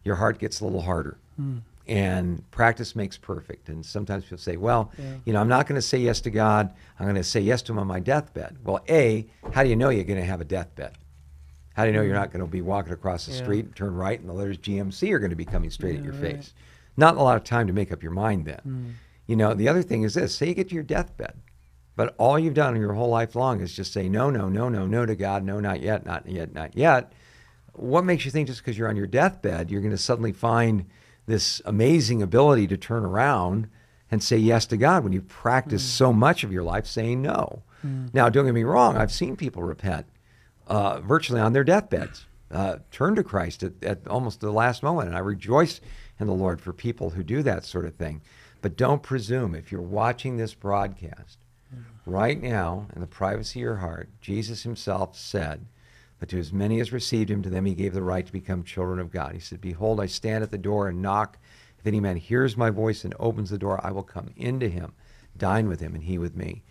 [0.04, 1.18] your heart gets a little harder.
[1.36, 1.58] Hmm.
[1.90, 3.68] And practice makes perfect.
[3.70, 5.06] And sometimes people say, well, Yeah.
[5.26, 6.72] you know, I'm not going to say yes to God.
[7.00, 8.58] I'm going to say yes to him on my deathbed.
[8.64, 10.98] Well, A, how do you know you're going to have a deathbed?
[11.74, 13.36] How do you know you're not going to be walking across the Mm.
[13.38, 13.44] Yeah.
[13.44, 16.04] street and turn right and the letters GMC are going to be coming straight at
[16.04, 16.36] your right.
[16.38, 16.54] face?
[16.96, 18.62] Not a lot of time to make up your mind then.
[18.68, 18.92] Mm.
[19.26, 21.34] You know, the other thing is this say you get to your deathbed,
[21.96, 24.70] but all you've done in your whole life long is just say no, no, no,
[24.70, 27.14] no, no to God, no, not yet, not yet, not yet.
[27.74, 30.86] What makes you think just because you're on your deathbed, you're going to suddenly find
[31.30, 33.70] this amazing ability to turn around
[34.12, 37.64] and say yes to God when you practice so much of your life saying no?
[38.14, 40.06] Now, don't get me wrong, I've seen people repent
[40.68, 45.08] uh, virtually on their deathbeds, uh, turn to Christ at, at almost the last moment.
[45.08, 45.80] And I rejoice
[46.20, 48.22] in the Lord for people who do that sort of thing.
[48.62, 51.38] But don't presume, if you're watching this broadcast
[52.06, 55.66] right now in the privacy of your heart, Jesus himself said,
[56.20, 58.64] But to as many as received him, to them he gave the right to become
[58.64, 59.34] children of God.
[59.34, 61.38] He said, Behold, I stand at the door and knock.
[61.80, 64.94] If any man hears my voice and opens the door, I will come into him,
[65.38, 66.64] dine with him, and he with me.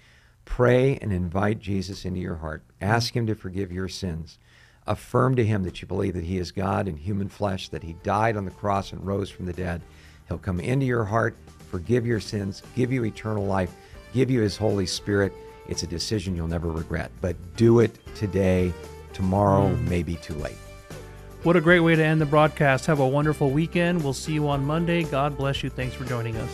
[0.45, 2.63] Pray and invite Jesus into your heart.
[2.81, 4.39] Ask him to forgive your sins.
[4.87, 7.95] Affirm to him that you believe that he is God in human flesh, that he
[8.03, 9.83] died on the cross and rose from the dead.
[10.27, 11.37] He'll come into your heart,
[11.71, 13.75] forgive your sins, give you eternal life,
[14.13, 15.33] give you his Holy Spirit.
[15.69, 17.11] It's a decision you'll never regret.
[17.21, 18.73] But do it today.
[19.19, 19.89] Tomorrow hmm.
[19.89, 20.57] may be too late.
[21.43, 22.87] What a great way to end the broadcast.
[22.87, 24.05] Have a wonderful weekend.
[24.05, 25.03] We'll see you on Monday.
[25.03, 25.71] God bless you.
[25.71, 26.51] Thanks for joining us.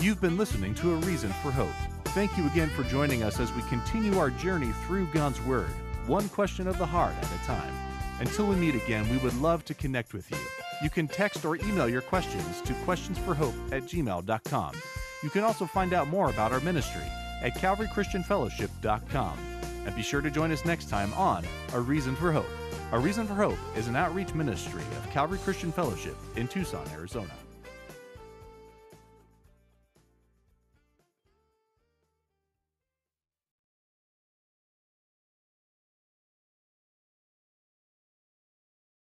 [0.00, 1.68] You've been listening to A Reason for Hope.
[2.06, 5.70] Thank you again for joining us as we continue our journey through God's Word,
[6.08, 7.72] one question of the heart at a time.
[8.18, 10.38] Until we meet again, we would love to connect with you.
[10.82, 14.74] You can text or email your questions to questionsforhope at gmail.com.
[15.22, 17.04] You can also find out more about our ministry
[17.42, 19.38] at calvarychristianfellowship.com.
[19.86, 22.48] And be sure to join us next time on A Reason for Hope.
[22.92, 27.30] A Reason for Hope is an outreach ministry of Calvary Christian Fellowship in Tucson, Arizona.